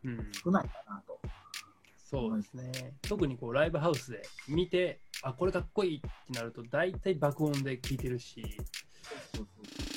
[0.03, 0.31] うん。
[0.43, 1.19] 少ないかなと。
[1.97, 2.93] そうですね。
[3.01, 8.43] 特にこう、ライブハウスで見て、あ、これかっこいいってなると、大体爆音で聴いてるし、
[9.33, 9.47] そうそう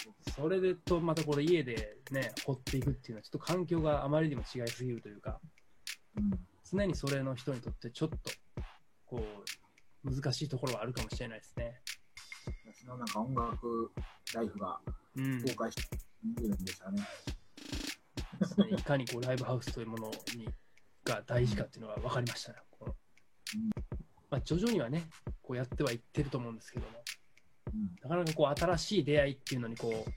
[0.03, 5.39] そうそれでと、またこれ家でね、掘っていくっていうのは、ちょっと環境があまりにも違いすぎるというか、
[6.17, 6.31] うん。
[6.71, 8.17] 常にそれの人にとってちょっと、
[9.07, 9.23] こ
[10.05, 11.81] う、難しいところはあるかもしれないですね。
[12.67, 13.91] 私のなんか音楽
[14.35, 14.81] ライフが
[15.17, 15.41] うん。
[15.43, 15.97] 崩壊して
[16.43, 17.03] いるんでしたね。
[18.79, 20.49] いかにこうライブハウスというものに
[21.05, 22.59] が大事かっていうのが分かりましたね。
[22.71, 22.95] この
[24.31, 25.09] まあ、徐々にはね、
[25.43, 27.03] こうやってはいってると思うんですけども、
[27.73, 27.97] うん。
[28.03, 30.11] なかなかこう新しい出会いっていうのにこう、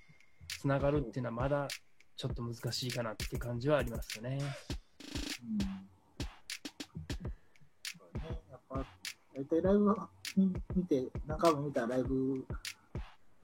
[0.48, 1.68] つながるっていうのはまだ
[2.16, 4.38] ちょっと難しいかなっていう感じはありますよね。
[4.40, 6.01] うん
[9.42, 9.96] 大体ライブ
[10.38, 12.46] に見て、何回も見たライブ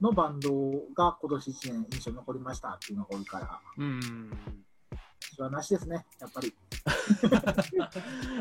[0.00, 0.50] のバンド
[0.94, 4.30] が今年1年印象に残りましたっていうのが多いから、うん。
[5.20, 6.54] 私はなしですね、やっぱり。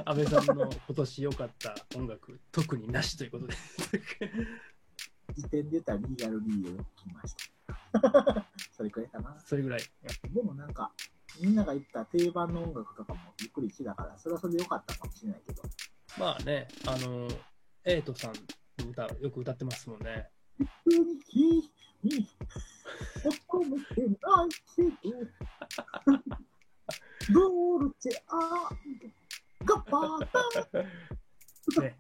[0.05, 3.55] 安倍さんの今年良かった音楽、特になしということで。
[5.36, 7.36] 時点で言ったらリーガルリーを聞きまし
[7.66, 8.45] た。
[8.72, 9.39] それくらいかな。
[9.39, 9.82] それぐらい。
[10.32, 10.91] でもなんか、
[11.41, 15.64] みんなが言った定番の音楽とかもゆっくりしてたから、それはそれで良かったかもしれないけど、
[16.16, 17.28] まあね、あの、
[17.84, 18.34] エイトさん
[18.84, 20.30] の歌、よく歌ってますもんね。
[27.32, 28.10] ドルチ
[29.66, 30.18] ガタ
[31.82, 31.95] ね、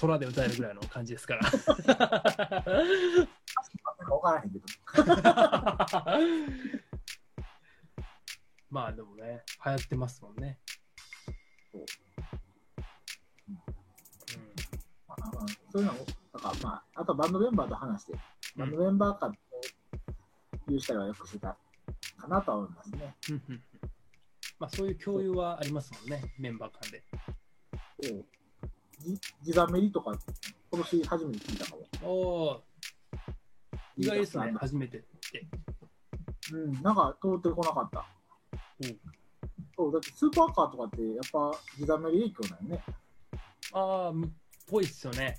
[0.00, 1.50] 空で歌えるぐらいの感じですから。
[8.70, 10.58] まあでもね、流行ってますもんね。
[15.72, 18.14] そういうのを、だからまあ、あとバンドメンバーと話して、
[18.56, 19.38] バンドメンバー間で
[20.66, 21.56] 共有したりはよくしてた
[22.16, 23.16] かなとは思いますね。
[23.30, 23.62] うんうんうん
[24.60, 27.04] まあそういう共有はありますもんね、メンバー間で。
[28.02, 28.24] そう
[28.98, 30.12] じ地ざめりとか、
[30.72, 31.86] 今年初めて聞いたかも。
[32.02, 32.62] おお
[33.96, 35.46] 意外ですね、初めてって。
[36.52, 38.06] うん、なんか通ってこなかった。
[38.80, 38.98] うん
[39.76, 42.84] そう、だってスーパーカーとかって、やっぱ地ざめり影響だよね。
[43.72, 44.12] ああ、
[44.68, 45.36] ぽいっすよね。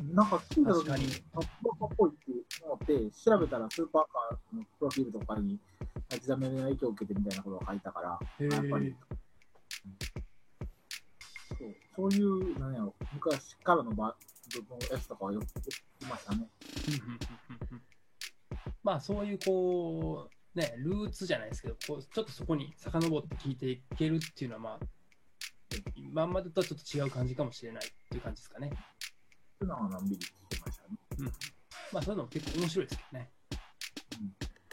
[0.00, 5.58] うん、なんか聞いた時にに、あスーパーカーっぽいって思って、調べたらスーパーカーのプロフィールとかに、
[6.10, 8.94] 地ざめりの影響を受けてみたいなことが書いたから、へやっぱり
[11.60, 11.76] え。
[11.96, 14.14] そうそういう、なんやろ、昔からのバン
[14.68, 16.48] ドのやつとかはよく聞きましたね。
[18.82, 24.86] まあそういうこう、ね、ルーツじゃないですけど、こうちょっとそこに遡って聞いていけるっていうのは、まあ、
[25.94, 28.70] 今までとはちょっと違う感じかもしれないっていう感じですかね。
[29.58, 31.30] そういうのはのんびり聞きましたね。
[31.92, 33.30] まあそういうのも結構面白いですけどね。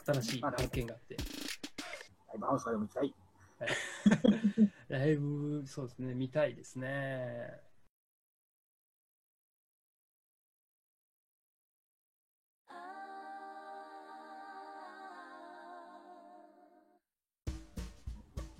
[0.05, 1.15] 新しい発見があって。
[1.15, 3.13] ライブハウスからでも行きたい。
[4.89, 7.61] ライブ、そうですね、見たいですね。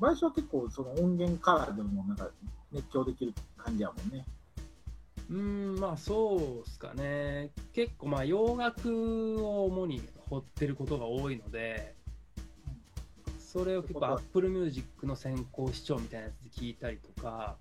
[0.03, 2.29] 最初は結構その音源からでもなんか
[2.73, 4.25] 熱狂できる感じやもんね。
[5.29, 7.51] うーん、まあそうですかね。
[7.71, 11.95] 結構まあ洋楽を主に掘ってることが多いので、
[13.39, 17.55] それを結構 Apple Music の先行視聴みたいなやつで聞いたりとか、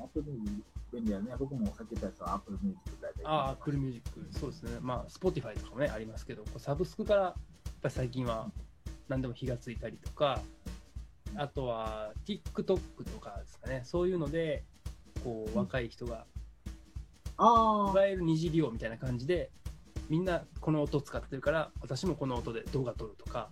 [0.00, 1.36] Apple Music 便利だね。
[1.38, 3.20] 僕もさっき言ったやつは Apple Music大体。
[3.24, 4.78] ああ、Apple Music、そうですね。
[4.80, 7.34] まあ Spotify とかもね、ありますけど、こうサブスクからやっ
[7.82, 8.50] ぱり最近は
[9.08, 10.40] 何でも火がついたりとか、
[11.36, 14.64] あとは TikTok とかですかね、そういうので、
[15.24, 16.26] こう若い人が
[17.36, 19.50] あいわゆる二次利用みたいな感じで、
[20.08, 23.50] みんなこの音を使ってるから、私もこの音で動画撮るとか、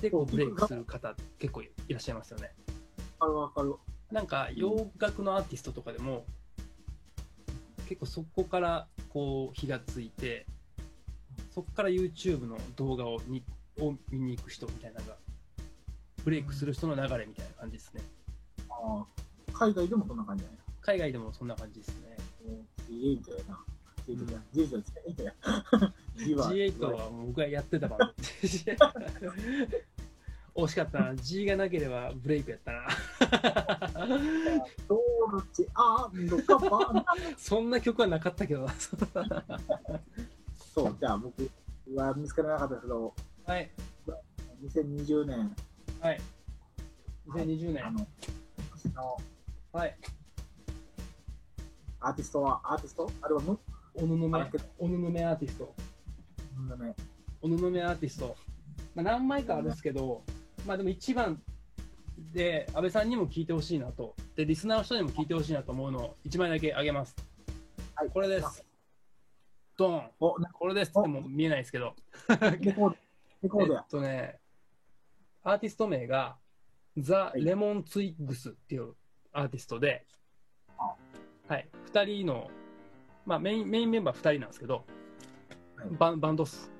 [0.00, 2.52] で、こうブレイクする方結構いらっしゃいますよね。
[3.18, 3.26] あ。
[3.26, 3.94] わかるわかる。
[4.12, 6.26] なんか洋楽のアーティストとかでも、
[7.88, 10.46] 結構そこからこう火がついて、
[11.50, 13.42] そこから YouTube の動画をに
[13.80, 15.16] を見に行く人みたいなのが、
[16.24, 18.02] ブレイクする人の流れみたいな感じですね。
[18.70, 19.04] ああ
[19.52, 20.44] 海外でもそんな感じ。
[20.80, 22.16] 海外でもそんな感じですね。
[22.46, 23.60] もう G8 やな。
[24.08, 24.40] G8 や。
[24.54, 25.34] G8 や。
[26.16, 26.68] G8 や。
[26.70, 27.88] G8 は僕がやってた。
[30.56, 31.16] 惜しかったな。
[31.16, 32.86] G がなければブレイクやったな。
[34.88, 37.04] ドルチアンドカバーナ。
[37.36, 38.74] そんな曲はなかったけどな。
[40.56, 41.50] そう、じゃあ僕
[41.94, 43.14] は見つからなかったけど、
[43.46, 43.70] はい。
[44.62, 45.56] 2020年、
[46.00, 46.20] はい。
[47.28, 47.86] 2020年。
[47.86, 48.06] あの、今
[48.82, 49.16] 年の
[49.72, 49.96] はい。
[52.00, 53.10] アーティストは、アーティスト？
[53.22, 53.58] アルバム？
[53.94, 55.74] おぬぬめおぬぬめアーティスト。
[56.58, 56.94] うんね
[57.40, 58.36] おぬぬめアーティスト。
[58.94, 60.22] まあ、何枚かあるんですけど、
[60.66, 61.42] まあでも一番
[62.32, 64.14] で、安倍さんにも聞いてほしいなと。
[64.36, 67.14] で、リスナーの人にも聞いてほしいなと思うのを1枚だけあげます。
[67.94, 68.10] はい。
[68.10, 68.64] これです。
[69.76, 70.10] ドン。
[70.20, 71.94] お、なこれですってもう見えないですけど。
[72.60, 72.96] レコード、
[73.42, 73.86] レコードえやっ。
[73.88, 74.38] とね、
[75.44, 76.36] アーティスト名が、
[76.96, 78.94] ザ・いレモン・ツイッグスっていう
[79.32, 80.06] アーティストで
[80.78, 80.94] あ、
[81.48, 82.50] はい、二人の、
[83.26, 84.84] まあメインメインメンバー二人なんですけど、はい
[85.98, 86.70] バンバンドっす。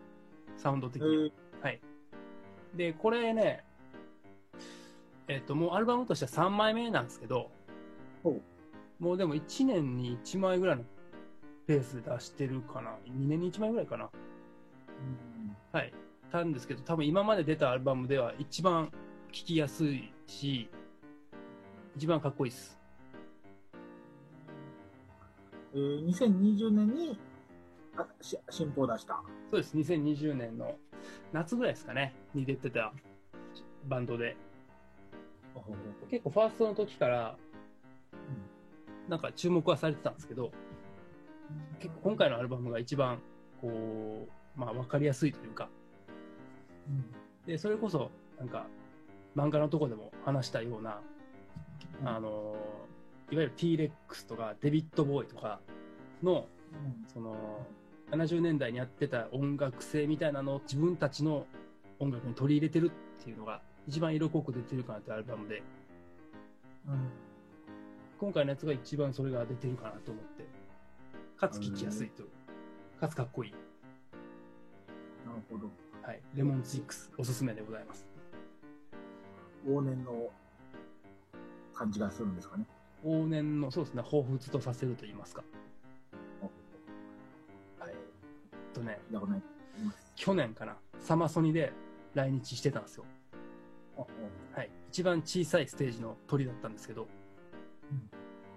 [0.57, 1.33] サウンド的に。
[1.63, 1.95] えー
[2.77, 3.65] で、これね、
[5.29, 7.51] えっと、もうアルバムとしては3枚目なんですけど
[8.99, 10.85] もうでも1年に1枚ぐらいの
[11.67, 12.91] ペースで出してるかな。
[13.07, 14.05] 2年に1枚ぐらいかな。
[14.05, 15.93] うんはい。
[16.35, 18.91] たんですけど、多分今まで出たアルバムでは一番
[19.31, 20.69] 聴きやすいし、
[21.97, 22.77] 一番かっこいいです。
[25.75, 27.19] えー、2020年に
[27.97, 29.23] あし新報を出した。
[29.53, 29.77] そうです。
[29.77, 30.77] 2020年の
[31.33, 32.93] 夏ぐらいですかね、に出てた
[33.87, 34.37] バンドで。
[36.11, 37.37] 結構ファーストの時から、
[39.09, 40.51] なんか注目はされてたんですけど、
[41.79, 43.21] 結構今回のアルバムが一番、
[43.61, 44.27] こ
[44.57, 45.69] う、まあわかりやすいというか、
[47.47, 48.67] で、それこそ、なんか、
[49.37, 51.01] 漫画のとこでも話したような、
[52.01, 52.09] うん。
[52.09, 52.85] あのー
[53.31, 55.61] いわゆる T-Rex とかデビッド・ボーイとか
[56.23, 56.47] の、
[57.13, 57.67] その、
[58.11, 61.47] 70年代にやってた音楽性みたいなのを自分たちの
[61.99, 65.63] 音楽に取り入れてるっていうのが一番色濃く出てるかなってアルバムで、
[66.87, 67.11] うん。
[68.21, 70.45] 今回のやつが一番それが出てるかなと思って、
[71.37, 72.23] かつ聴きやすいと、
[73.01, 73.51] かつかっこいい。
[73.51, 75.71] なるほど。
[76.07, 76.21] はい。
[76.35, 78.07] レモンツイックス、おすすめでございます。
[79.67, 80.31] 往年の
[81.73, 82.67] 感じがするんですかね。
[83.03, 85.43] 往年の、そうですね、彷彿とさせると言いますか。
[87.79, 87.95] はい。
[88.75, 89.01] とね。
[90.15, 91.73] 去年かな、サマソニで
[92.13, 93.07] 来日してたんですよ。
[93.97, 94.71] はい。
[94.91, 97.09] 一番小さいステージの鳥だったんですけど、
[97.91, 98.11] うん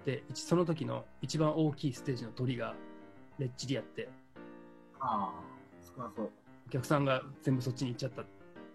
[0.05, 2.75] で、一その時の一番大きいステージの鳥が
[3.39, 4.09] レッチリやって、
[4.99, 5.41] ああ、
[5.95, 6.29] 少なそう。
[6.67, 8.23] お客さんが全部そっちに行っちゃった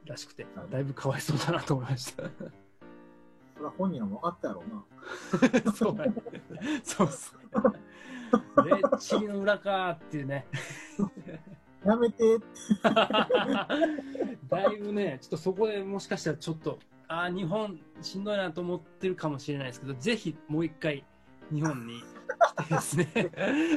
[0.07, 2.23] らしくてはい、だいぶかわいそうだなと思いました。
[2.23, 5.73] それは本人も分かったやろうな。
[5.77, 6.13] そうね。
[6.83, 7.41] そうっすね。
[8.65, 10.47] レッチリの裏かーっていうね。
[11.85, 12.39] やめて。
[14.49, 16.79] だいぶね、ちょっとそこでもしかしたらちょっと、
[17.09, 21.05] ああ、日本しんどいなと思ってるかもしれないですけど、ぜひもう一回
[21.53, 22.01] 日本に
[22.57, 23.31] 来てですね、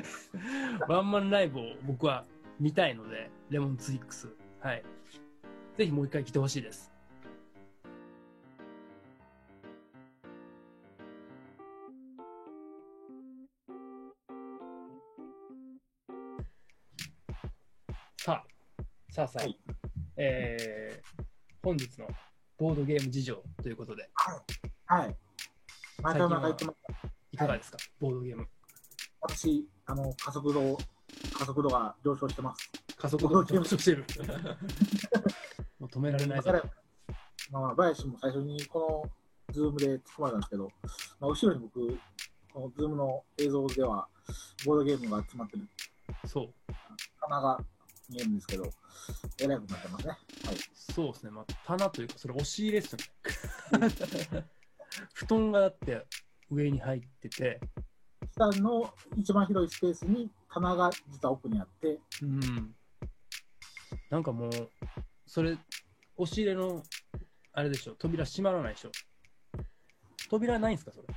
[0.87, 2.23] ワンマンライブを僕は
[2.59, 4.29] 見たいので、レモンツイックス。
[4.61, 4.83] はい。
[5.77, 6.91] ぜひもう一回来てほしいです。
[18.17, 18.45] さあ、
[19.11, 19.59] さあさあ、はい
[20.17, 21.23] えー、
[21.61, 22.07] 本日の
[22.57, 24.09] ボードゲーム事情ということで、
[24.85, 25.15] はい。
[26.01, 26.77] 前から言ってます。
[27.33, 28.47] いかがですか、ボードゲーム。
[29.19, 30.77] 私、あの、加速度、
[31.37, 32.71] 加速度が上昇してます。
[32.97, 34.05] 加速度が上昇してる。
[35.79, 36.41] もう止められない
[37.51, 39.03] まあ、林も最初にこ
[39.49, 40.71] の Zoom で突っ込まれたんですけど、
[41.19, 41.99] まあ、後ろに僕、
[42.53, 44.07] この Zoom の映像では、
[44.65, 45.67] ボードゲームが詰まってる
[46.25, 46.53] そう。
[47.19, 47.59] 棚が
[48.09, 48.63] 見えるんですけど、
[49.41, 50.17] えらいことになってますね。
[50.45, 50.55] はい。
[50.73, 51.31] そうですね。
[51.31, 52.99] まあ、棚というか、それ押し入れっすよ
[53.79, 53.89] ね。
[55.13, 56.07] 布団がだって
[56.49, 57.59] 上に入ってて、
[58.37, 62.75] 下の一番広いスペースに棚が実は奥にあって、うん。
[64.09, 64.51] なんかもう、
[65.25, 65.57] それ、
[66.17, 66.83] 押し入れの、
[67.53, 68.91] あれでしょ、扉閉まらないでしょ。
[70.29, 71.07] 扉ないんすか、それ？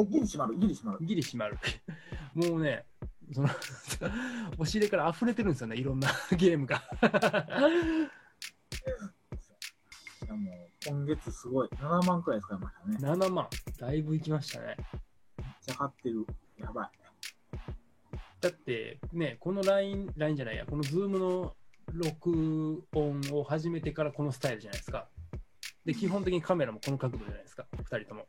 [0.00, 1.06] えギリ閉まる、ギリ閉まる。
[1.06, 1.58] ギリ閉まる。
[2.34, 2.86] もうね、
[3.32, 3.48] その、
[4.58, 6.82] 押し入れから溢れてるんですよね、いろんな ゲームが。
[10.28, 12.98] もう今月すごい、7万くらい使いましたね。
[13.00, 13.48] めっ7万。
[13.78, 14.76] だいぶいきましたね。
[15.60, 16.26] ちゃ買ってる。
[16.60, 16.90] やばい。
[18.40, 21.56] だってね、この LINE、LINE じゃないや、この Zoom の
[21.92, 25.08] 録音を始めてからこのスタイルじゃないですか。
[25.84, 28.26] で、基本的にカメラもこの角度じゃないですか、2人とも。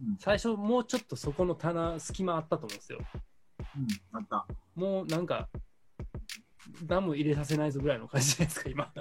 [0.00, 2.98] うん、最初、もうちょっとそこの棚、隙間あったと思うんですよ。
[3.76, 4.46] うん、あった。
[4.74, 5.48] もうなんか、
[6.84, 8.92] ダム入れさせないぞぐらいの感じじゃないですか、今。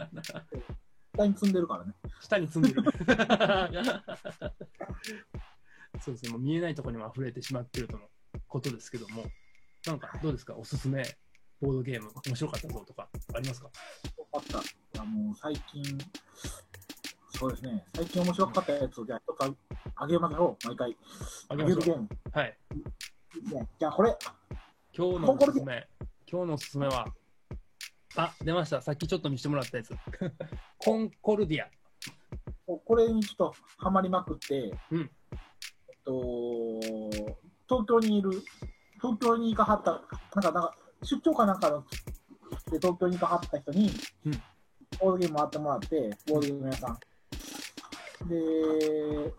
[1.15, 1.93] 下に積んでるからね。
[2.21, 2.83] 下に積んでる。
[5.99, 8.03] そうですね、もう見えないところにも溢れてしまってるとの
[8.47, 9.25] ことですけども、
[9.85, 11.03] なんかどうですか、おすすめ
[11.61, 13.69] ボードゲーム、面白かったぞとか、ありますか？
[14.17, 14.59] よかった。
[14.59, 14.61] い
[14.93, 15.83] やもう最近、
[17.33, 17.85] そうですね。
[17.95, 20.67] 最近面白かったやつをじゃあ一つああげましょう。
[20.67, 20.97] 毎回。
[21.49, 22.09] あげましょうゲーム。
[22.31, 22.57] はい。
[23.53, 24.15] ねじゃあこれ。
[24.95, 25.87] 今日のおすすめ、
[26.31, 27.07] 今日のおすすめは、
[28.15, 28.81] あ、出ました。
[28.81, 29.95] さっきちょっと見せてもらったやつ。
[30.79, 31.69] コンコルディア。
[32.65, 35.09] これにちょっとハマりまくって、うんえっ
[36.03, 36.11] と、
[37.69, 38.31] 東京にいる、
[39.01, 41.83] 東京に行かはった、なんか、なんか出張かなんかの
[42.71, 43.91] で東京に行かはった人に、
[44.25, 44.41] うん
[44.99, 46.97] ボードゲーム回ってもらって、ボードゲーム屋さん。
[48.29, 49.33] で、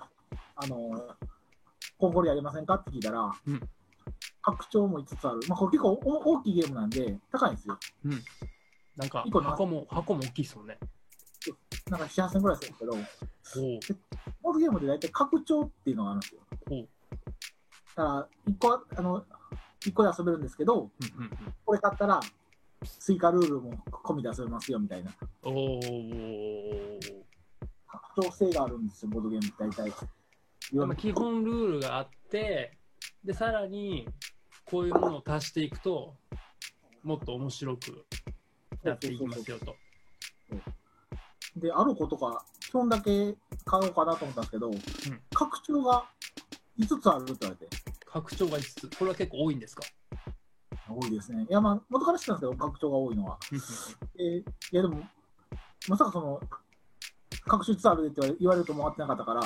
[0.55, 1.17] あの、
[1.99, 3.69] コンコルやりませんかって聞いたら、うん
[4.41, 5.41] 拡張も5つある。
[5.49, 7.79] まあ、これ結構お大きいゲームなんで、高いんですよ。
[8.97, 10.79] なんか一個な箱も、箱も大きいですもんね。
[11.91, 12.93] なんか7、8000円ぐらいするんですけど。
[14.43, 16.41] ボードゲームで大体拡張っていうのがあるんですよ。
[17.99, 19.25] だから、一個は、あの、
[19.85, 21.55] 一個で遊べるんですけど、うんうんうん。
[21.65, 22.20] これ買ったら、
[23.01, 25.11] 追加ルールも込みで遊べますよみたいな。
[25.43, 25.81] おお。
[27.89, 29.93] 拡張性があるんですよ、ボードゲーム大体。
[30.73, 32.79] まあ基本ルールがあって、
[33.25, 34.07] で、さらに、
[34.65, 36.15] こういうものを足していくと、
[37.03, 38.05] もっと面白く
[38.85, 39.75] なっていきますよと。
[41.57, 43.35] で、ある子とか、基本だけ
[43.65, 44.70] 買おうかなと思ったんですけど、
[45.35, 46.05] 拡張が
[46.79, 48.97] 5つあるって言われて、拡張が5つ。
[48.99, 49.83] これは結構多いんですか？
[50.89, 51.47] 多いですね。
[51.49, 53.39] いや、まあ、元から知ってたんですけど、拡張が多いのは。
[54.19, 55.07] えーいや、でも、
[55.89, 56.41] まさかその、
[57.45, 59.41] 拡張5つあるでって言われると思ってなかったから、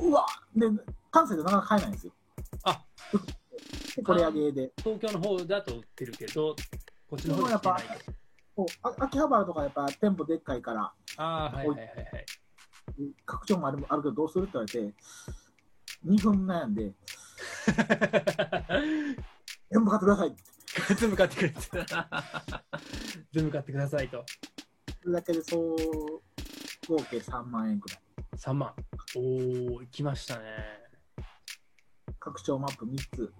[0.00, 0.66] うわで、
[1.10, 2.12] 関西でなかなか買えないんですよ。
[2.64, 2.84] あ
[3.96, 4.72] で、これ上げで。
[4.78, 6.54] 東京の方だと売ってるけど、
[7.08, 8.12] こっちの方で売ってないと。
[8.56, 12.26] こうあ秋葉原とかやっぱ店舗でっかいから、ああ、はいはいはいはい。
[13.26, 14.94] 拡張もあるあるけどどうするって言われて、
[16.06, 16.92] 2分悩んで、
[19.70, 20.36] 全部買ってください。
[20.96, 21.60] 全部買ってくれって。
[23.32, 24.24] 全部買ってくださいと。
[25.02, 25.76] それだけでそう、
[26.88, 27.98] 合計3万円くらい。
[28.36, 28.74] 3万。
[29.16, 30.44] おー、行きましたね。
[32.18, 33.32] 拡張マップ3つ、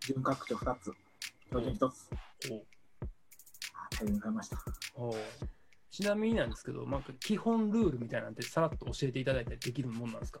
[0.00, 0.92] 準拡張2つ、
[1.46, 2.08] 標準1つ。
[2.50, 2.62] おー
[3.74, 4.58] あ大変買いました。
[4.94, 5.16] おー
[5.90, 10.40] ちなみになんですけど、なんか基本ルールみたいなんてさらっと教えていただいたりできるもんなんですか？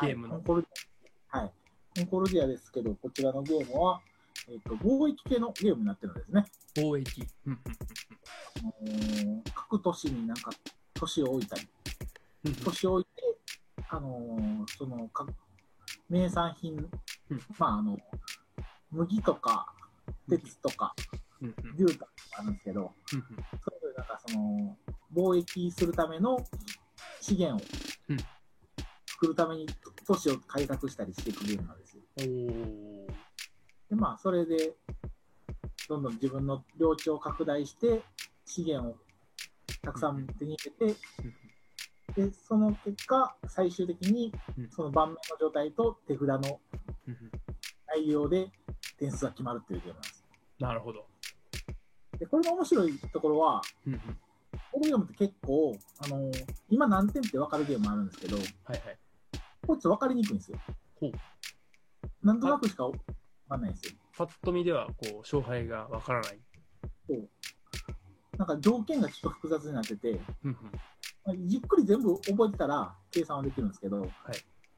[0.00, 0.42] ゲームの
[1.28, 1.52] はい、
[1.94, 4.00] コンコルディアですけど、こちらのゲームは、
[4.48, 6.44] えっ、と、貿易系のゲームになってるんですね。
[6.76, 7.26] 貿易。
[7.46, 7.60] うん
[8.58, 10.50] あのー各都市になんか、
[10.94, 11.68] 都市を置いたり、
[12.64, 13.22] 都市を置いて、
[13.88, 15.26] あのーその、か
[16.08, 16.76] 名産品、
[17.58, 17.98] まあ、あの、
[18.90, 19.66] 麦とか、
[20.28, 20.94] 鉄とか、
[21.76, 23.22] 牛とかあるんですけど、それ
[23.80, 24.76] ぞれなんかその、
[25.14, 26.38] 貿易するための
[27.20, 27.66] 資源を
[28.08, 28.16] うん。
[29.22, 29.66] 作るために
[30.04, 31.81] 都市を開拓したりしていくゲームなんです
[32.16, 34.74] で、まあ、それで、
[35.88, 38.02] どんどん自分の領地を拡大して、
[38.44, 38.96] 資源を
[39.82, 40.98] たくさん手に入れて、
[42.14, 46.60] で、その結果、最終的にうん、その盤面の状態と手札の
[47.88, 48.50] 内容で
[48.98, 50.24] 点数が決まるっていうゲームなんです。
[50.58, 51.06] なるほど。
[52.18, 53.62] で、これの面白いところは、
[54.70, 56.30] このゲームって結構、あの
[56.70, 58.80] 今何点って分かるゲームあるんですけど、はいはい。
[59.66, 60.58] こいつ分かりにくいんですよ
[61.00, 61.12] ほう。
[62.22, 62.98] なんとなくしか分
[63.48, 63.98] かんないんですよ。
[64.16, 66.38] パッと見では、こう、勝敗がわからない。
[68.38, 70.56] なんか条件がちょっと複雑になってて、うんうん
[71.24, 73.98] まあじっくり全部覚えてたら計算はできるんですけど、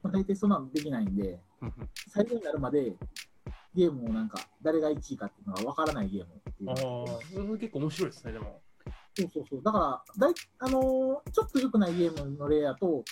[0.03, 2.93] まあ、大体そんなのできないんで、うんうん最後になるまで
[3.73, 6.75] ゲームをなんか誰が1位かっていうのが分からないゲームっていうああ、
[7.33, 8.61] それ結構面白いですね、でも。
[9.17, 9.63] そうそうそう。
[9.63, 13.05] だから、だいあのーちょっと良くないゲームの例やと、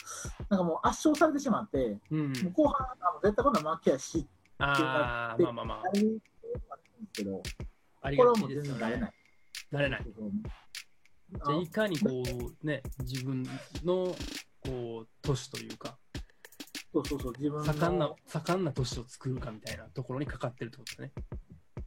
[0.49, 4.27] なんかもう圧勝されてしまって、うんもう後半、あの絶対こんな負けやし、
[4.57, 7.41] ああ、まあまあまああ、れんですけど、
[8.01, 9.07] ありこれはもうがちですよね全然慣れな。
[9.07, 9.13] い。
[9.71, 10.03] なれない。
[10.03, 12.23] じゃあ、いかにこ
[12.61, 13.43] う、ね、自分
[13.83, 14.15] の、
[14.59, 15.97] こう、都市というか、
[16.91, 21.11] そうそうそう、自分の盛んな、盛んな都市を作るかみたいなところにかかってるってことですね。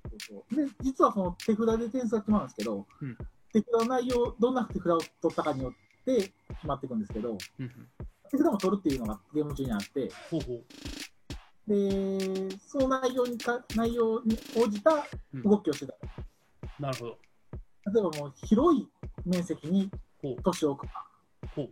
[0.09, 3.17] そうそうで、実はその手札で点数が決まるんですけど、うん
[3.53, 6.33] 手札の内容、どんな手札を取ったかによって決
[6.65, 7.89] まっていくんですけど、うんうん。
[8.31, 10.65] 手札も取るっていうのがゲーム中にあって、ほうほう。
[11.69, 15.05] で、その内容にか内容に応じた
[15.45, 15.95] 動きをしてた。
[16.81, 17.19] なるほど。
[17.93, 18.89] 例えばもう広い
[19.25, 19.91] 面積に
[20.43, 21.07] 都市を置くか、
[21.55, 21.69] ほう。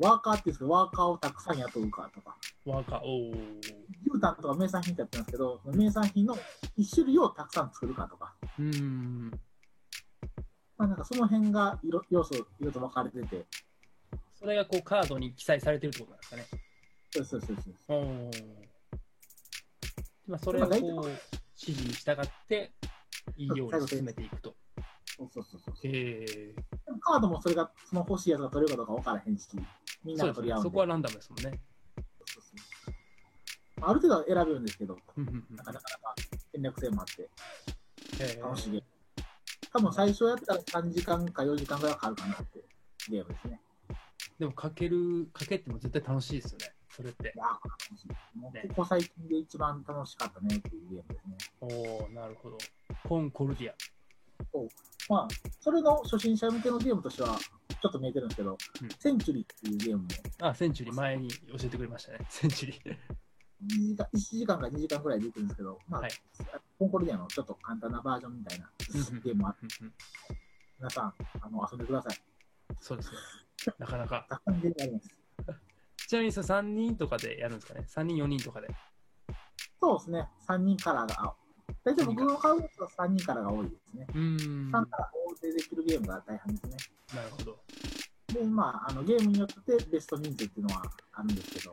[0.00, 3.32] ワーカーっていうんですけど、ワーカーをたくさん雇うかとか、わか、おお。
[4.04, 6.36] 牛タンとか名産品ってやってるんですけど、名産品の
[6.76, 9.40] 一種類をたくさん作るかとか、うーん。
[10.78, 13.46] まあ、なんかその辺が色要素、いろいろと分かれてて、
[14.34, 16.46] それがこうカードに記載されてるってことなんですかね。
[17.10, 17.74] そうそうそうそう。
[17.88, 18.30] おお。
[20.26, 21.18] まあ、それをこう、指
[21.56, 22.72] 示に従って、
[23.36, 24.54] いいように進めていくと。
[25.16, 25.74] そうそうそうそう。
[25.84, 26.26] へえ。
[26.26, 29.48] でもカードもそれが、その欲しいやつが取れるかどうか分からへんし、
[30.04, 30.68] みんなが取り合うんで。
[30.68, 31.60] そこはランダムですもんね。
[32.26, 32.96] そうそう
[33.82, 35.86] ある程度は選べるんですけど、うんうんうんなかなか
[36.52, 37.28] 戦略性もあって
[38.40, 38.95] 楽しいゲーム。
[39.76, 42.64] 多分最初やったら3時間か4時間ぐらいはかかるかなって
[43.10, 43.60] ゲームですね。
[44.38, 46.72] でもかける、かけっても絶対楽しいですよね。
[46.90, 47.38] それってい。
[47.38, 48.38] やー楽しい。
[48.38, 51.36] もうねここ最近で一番楽しかったねっていうゲームですね。
[51.60, 52.56] おおなるほど。
[53.06, 53.74] コンコルディア。
[55.08, 55.28] まあ、
[55.60, 60.08] それの初心者向けのゲームとしては、ちょっと見えてるんですけど、うんセンチュリーっていうゲームも
[60.40, 62.18] あ、センチュリー前に教えてくれましたね。
[62.30, 62.96] センチュリー。
[63.64, 66.10] 2時間 ,1 時間か2時間くらいできるんですけど、まあ、はい
[66.78, 68.70] コンコルディアのちょっと簡単なバージョンみたいな
[69.24, 69.66] ゲームもあって、
[70.78, 72.18] 皆さんあの遊んでください。
[72.80, 73.16] そうですね。
[73.78, 74.26] なかなか。
[74.28, 75.08] たくさんゲームあります。
[76.08, 78.68] ちなみにそ3人とかでやるんですかね ?3 人、4人とかで。
[79.80, 81.34] そうですね、3人からが、
[81.82, 84.06] 大体僕の買うやつは3人からが多いですね。
[84.08, 84.68] うーん。
[84.68, 86.76] 3なから大勢できるゲームが大半ですね。
[87.14, 87.58] るほど。
[88.32, 91.72] で、まあ、あのゲームによってベスト人数っていうのはあるんですけど、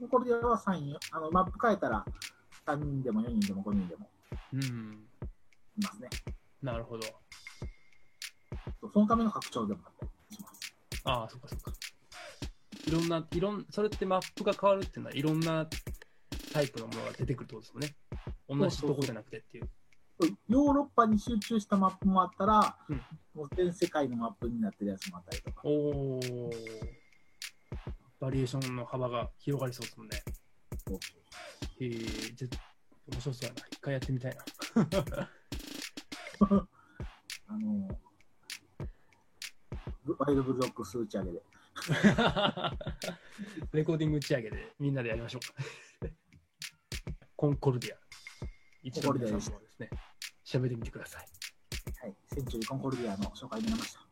[0.00, 2.04] うんうんうんまあ、コンコルディアは3人、あのマップ変えたら
[2.66, 4.08] 3人でも4人でも5人でも
[4.52, 5.08] うん。
[5.76, 6.08] いますね。
[6.62, 7.06] なるほど。
[8.92, 10.74] そのための拡張でもあったりします。
[11.04, 11.72] ああ、そっかそっか。
[12.86, 15.68] いろんな、いろん、それってマップが変わるっていうのは、いろんな
[16.52, 17.96] タイプのものが出てくるってことですもんね。
[18.48, 19.70] 同じとこじゃなくてっていう。
[20.48, 23.02] ヨーロッパに集中したマップもあったら、うん
[23.34, 25.60] もう全世界のマップになってるやつもあったりとか。
[25.64, 26.20] おお。
[28.20, 30.22] バリエーションの幅が広がりそうですもんね。
[31.80, 31.88] え、
[32.34, 32.48] じゃ
[33.10, 33.66] 面白そうやな。
[33.70, 34.44] 一回やってみたいな。
[37.46, 37.88] あの、
[40.04, 41.42] ブワイルドブルドッグス打ち上げで。
[43.72, 45.54] レコーディング打ち上げでみんなでやりましょうか。
[47.36, 47.98] コンコルディア。
[48.82, 49.90] 一度皆さんもですね、
[50.44, 51.28] 調べてみてください。
[52.00, 52.16] はい。
[52.26, 54.07] センチュリーコンコルディアの紹介になりました。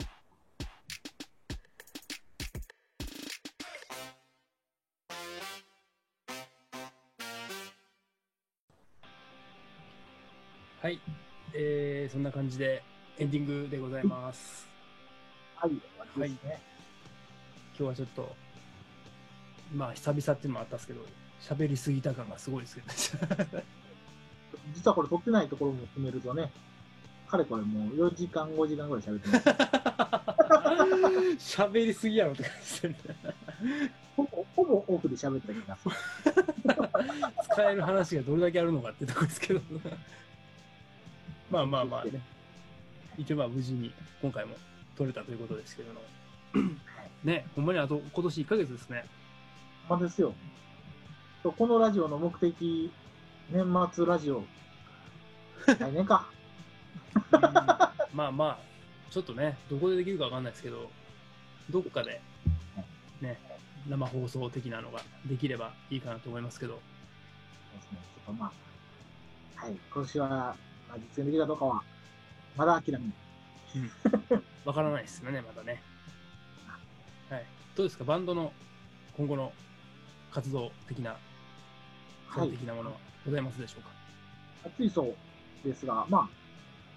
[10.86, 11.00] はい。
[11.52, 12.80] えー、そんな感じで
[13.18, 14.68] エンディングでございます。
[15.56, 16.60] はい、終わりですね。
[17.76, 18.36] 今日はちょっと、
[19.74, 21.00] まあ、久々っていうのもあったんですけど、
[21.40, 23.60] 喋りすぎた感がすごいですけど、
[24.76, 26.52] 実はこれ撮ってないところも含めるとね、
[27.26, 29.40] かれこれもう4時間、5時間ぐらい喋ってま
[31.36, 31.58] す。
[31.58, 32.94] 喋りすぎやろって感じで、
[34.14, 35.96] ほぼ、ほぼオフで喋った気がする。
[37.42, 39.60] 使える話がどれだけあるのかってとこですけど、
[41.50, 42.20] まあまあまあね、
[43.16, 44.56] 一応まあ無事に今回も
[44.96, 46.00] 撮れたということですけども、
[47.24, 49.04] ね、ほんまにあと今年1ヶ月ですね。
[49.88, 50.34] まあですよ。
[51.42, 52.90] そうこのラジオの目的、
[53.50, 54.44] 年末ラジオ、
[55.66, 56.26] 来年か。
[57.32, 57.40] うん
[58.16, 58.58] まあまあ、
[59.10, 60.90] ちょっとね、どこでできるかわかんないですけど、
[61.70, 62.20] どっかで、
[63.20, 63.38] ね、
[63.88, 66.80] 生放送的なのができればいいかなと思いますけど、で
[67.82, 67.98] すね。
[68.24, 68.50] ちょっとま
[69.56, 70.56] あ、はい、今年は、
[70.88, 71.82] まあ、実現できるかどうかは、
[72.56, 73.10] まだ諦めない。
[74.64, 75.82] わからないですよね、まだね。
[77.30, 77.44] はい。
[77.76, 78.52] どうですか、バンドの
[79.16, 79.52] 今後の
[80.32, 81.16] 活動的な、
[82.28, 83.88] はい的なものはございますでしょうか？
[84.76, 86.28] 暑いそうですが、ま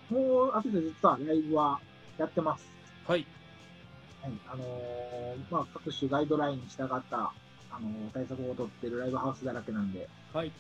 [0.10, 1.80] あ、もう、暑いそう実はライブは
[2.18, 2.66] やってます。
[3.08, 3.26] はい。
[4.22, 7.18] はい、あのーまあ、各種ガイドラインに従った、
[7.72, 10.52] あのー対策を取ってるライブハウスだらけなんで、はい。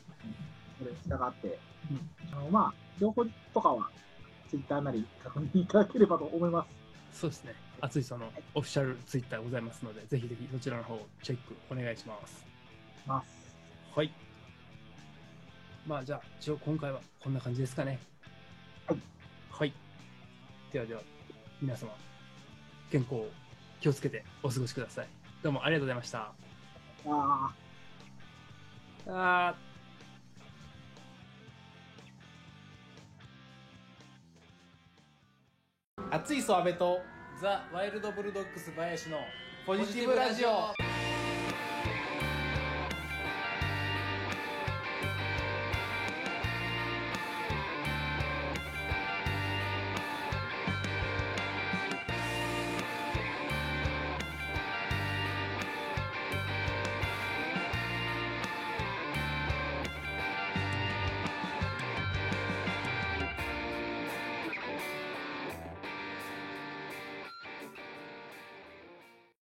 [0.80, 1.60] それに従って、
[1.92, 3.90] うんあのまあ、情報とかは、
[4.50, 6.66] ツイッターなり確認いただければと思いま
[7.12, 7.20] す。
[7.22, 7.54] そうですね。
[7.82, 12.46] 熱いそのオフィシャルツイッターございますので、ぜひぜひそちらの方チェックお願いします。
[13.06, 13.56] ます。
[13.96, 14.12] はい。
[15.88, 18.00] まあじゃあ、一応今回はこんな感じですかね。
[18.88, 19.00] はい。
[19.50, 19.74] はい。
[20.72, 21.02] ではでは、
[21.62, 21.92] 皆様、
[22.92, 23.24] 健康
[23.80, 25.08] 気をつけてお過ごしください。
[25.42, 26.34] どうもありがとうございました。
[27.06, 29.56] あーあ
[36.12, 37.04] 熱いそ阿部と
[37.40, 39.20] ザ・ワイルド・ブルドッグス林の
[39.66, 40.89] ポジティブラジオ